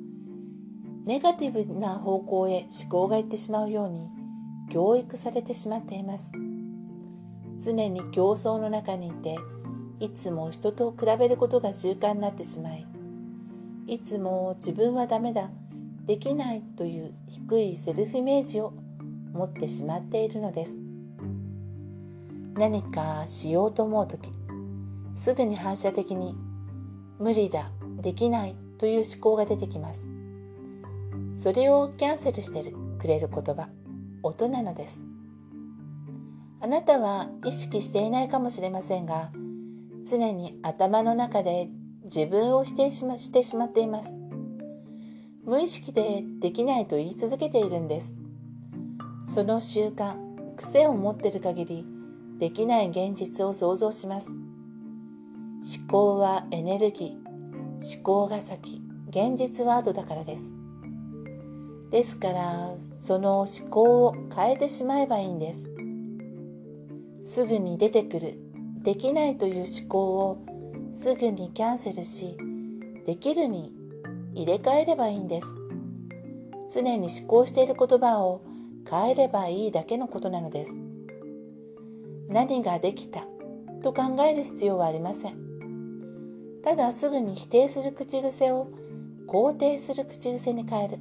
[1.08, 4.10] ネガティブな方向へ思考がいってしまうように
[4.70, 6.30] 教育されてしまっています。
[7.64, 9.38] 常に競争の中にいて
[10.00, 12.86] いつも人と比べることが習慣になってしまい
[13.86, 15.48] いつも自分はダメだ
[16.04, 18.74] できないという低いセルフイメージを
[19.32, 20.74] 持ってしまっているのです。
[22.52, 24.30] 何かしようと思う時
[25.14, 26.36] すぐに反射的に
[27.18, 27.70] 無理だ
[28.02, 30.17] できないという思考が出てきます。
[31.42, 33.68] それをキャンセルしてくれる言葉
[34.22, 35.00] 音なのです。
[36.60, 39.30] あなたは意識していないかもしれませんが
[40.08, 41.68] 常に頭の中で
[42.04, 44.14] 自分を否定し,、ま、してしまっています。
[45.44, 48.14] 無意識でできないと言い続けているんです。
[49.32, 50.16] その習慣
[50.56, 51.86] 癖を持っている限り
[52.38, 54.30] できない現実を想像します。
[54.30, 60.57] 思考はエネルギー思考が先現実は後だからです。
[61.90, 62.70] ですから
[63.02, 65.58] その思考を変えてしまえばいいんです。
[67.34, 68.38] すぐに出てくる
[68.82, 70.44] できないという思考を
[71.02, 72.36] すぐにキャンセルし
[73.06, 73.72] できるに
[74.34, 75.46] 入れ替えればいいんです。
[76.74, 78.42] 常に思考している言葉を
[78.88, 80.72] 変えればいいだけのことなのです。
[82.28, 83.24] 何ができた
[83.82, 85.36] と考える必要はありません。
[86.62, 88.68] ただすぐに否定する口癖を
[89.26, 90.98] 肯定する口癖に変える。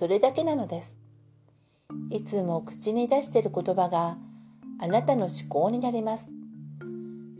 [0.00, 0.96] それだけなのです。
[2.08, 4.16] いつも口に出している言葉が
[4.78, 6.24] あなたの思考になります。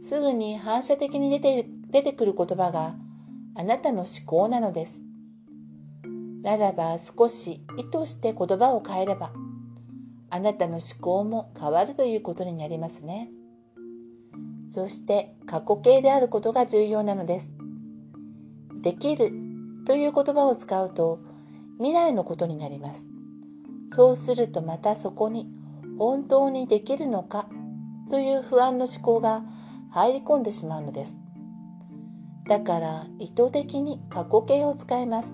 [0.06, 2.96] すぐに反射的に出て出てくる言葉が
[3.54, 5.00] あなたの思考なのです。
[6.42, 9.32] ならば少し意図して言葉を変えれば
[10.28, 13.30] あなたの思考も変わるということになりますね。
[14.74, 17.48] そして過去形であることが重要なのです。
[18.82, 19.32] できる
[19.86, 21.29] という言葉を使うと
[21.80, 23.06] 未来のことになります。
[23.94, 25.50] そうするとまたそこに
[25.98, 27.48] 本当にできるのか
[28.10, 29.42] という不安の思考が
[29.90, 31.16] 入り込んでしまうのです。
[32.46, 35.32] だから意図的に過去形を使います。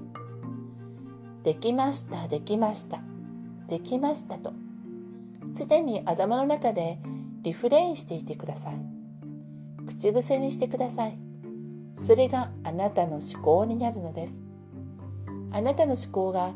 [1.43, 3.01] できましたできました
[3.69, 4.53] できましたと。
[5.53, 6.99] 常に頭の中で
[7.43, 8.77] リフレインしていてください。
[9.87, 11.19] 口癖にしてください。
[12.07, 14.46] それがあなたの思考になるのです。
[15.53, 16.53] あなたの思考が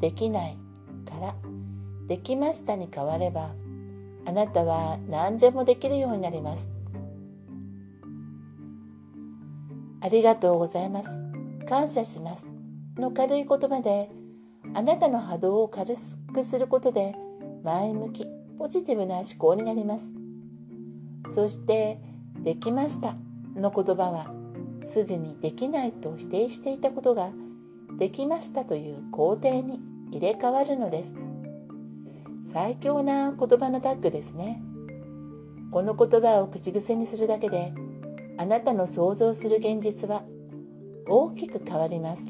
[0.00, 0.56] できない
[1.08, 1.34] から
[2.08, 3.50] できましたに変われば
[4.26, 6.68] あなたは何でもできるようになります。
[10.02, 11.08] ありがとうございます。
[11.68, 12.46] 感謝します。
[12.96, 14.10] の軽い言葉で
[14.74, 15.94] あなたの波動を軽
[16.32, 17.14] くすることで
[17.62, 18.26] 前向き
[18.58, 20.04] ポジティブな思考になります。
[21.34, 21.98] そして
[22.42, 23.14] できました
[23.54, 24.32] の言葉は
[24.92, 27.30] すぐにできないと否定していたことが
[27.98, 29.80] できましたという肯定に
[30.10, 31.12] 入れ替わるのです。
[32.52, 34.62] 最強な言葉のタッグですね。
[35.70, 37.72] この言葉を口癖にするだけで
[38.36, 40.22] あなたの想像する現実は
[41.06, 42.24] 大きく変わります。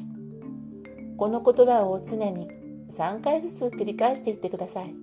[1.17, 2.49] この言葉を常に
[2.97, 4.93] 3回ずつ繰り返していってください。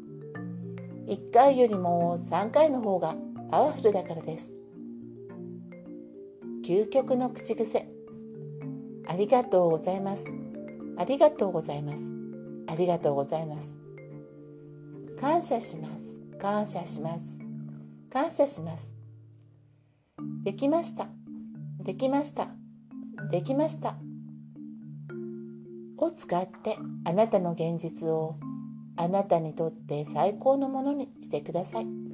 [1.07, 3.17] 1回よりも3回の方が
[3.51, 4.53] パワフルだからです。
[6.65, 7.89] 究極の口癖。
[9.07, 10.38] ありがとうございます。
[10.99, 12.03] ありがとうございます。
[12.67, 13.69] ありがとうございます。
[15.21, 16.39] 感謝します。
[16.39, 17.25] 感謝します。
[18.11, 18.89] 感謝します。
[20.43, 21.07] できました。
[21.81, 22.49] できました。
[23.31, 23.95] できました。
[25.99, 28.37] を使ってあなたの現実を
[28.97, 32.08] あなたにとって最高のものにしてください。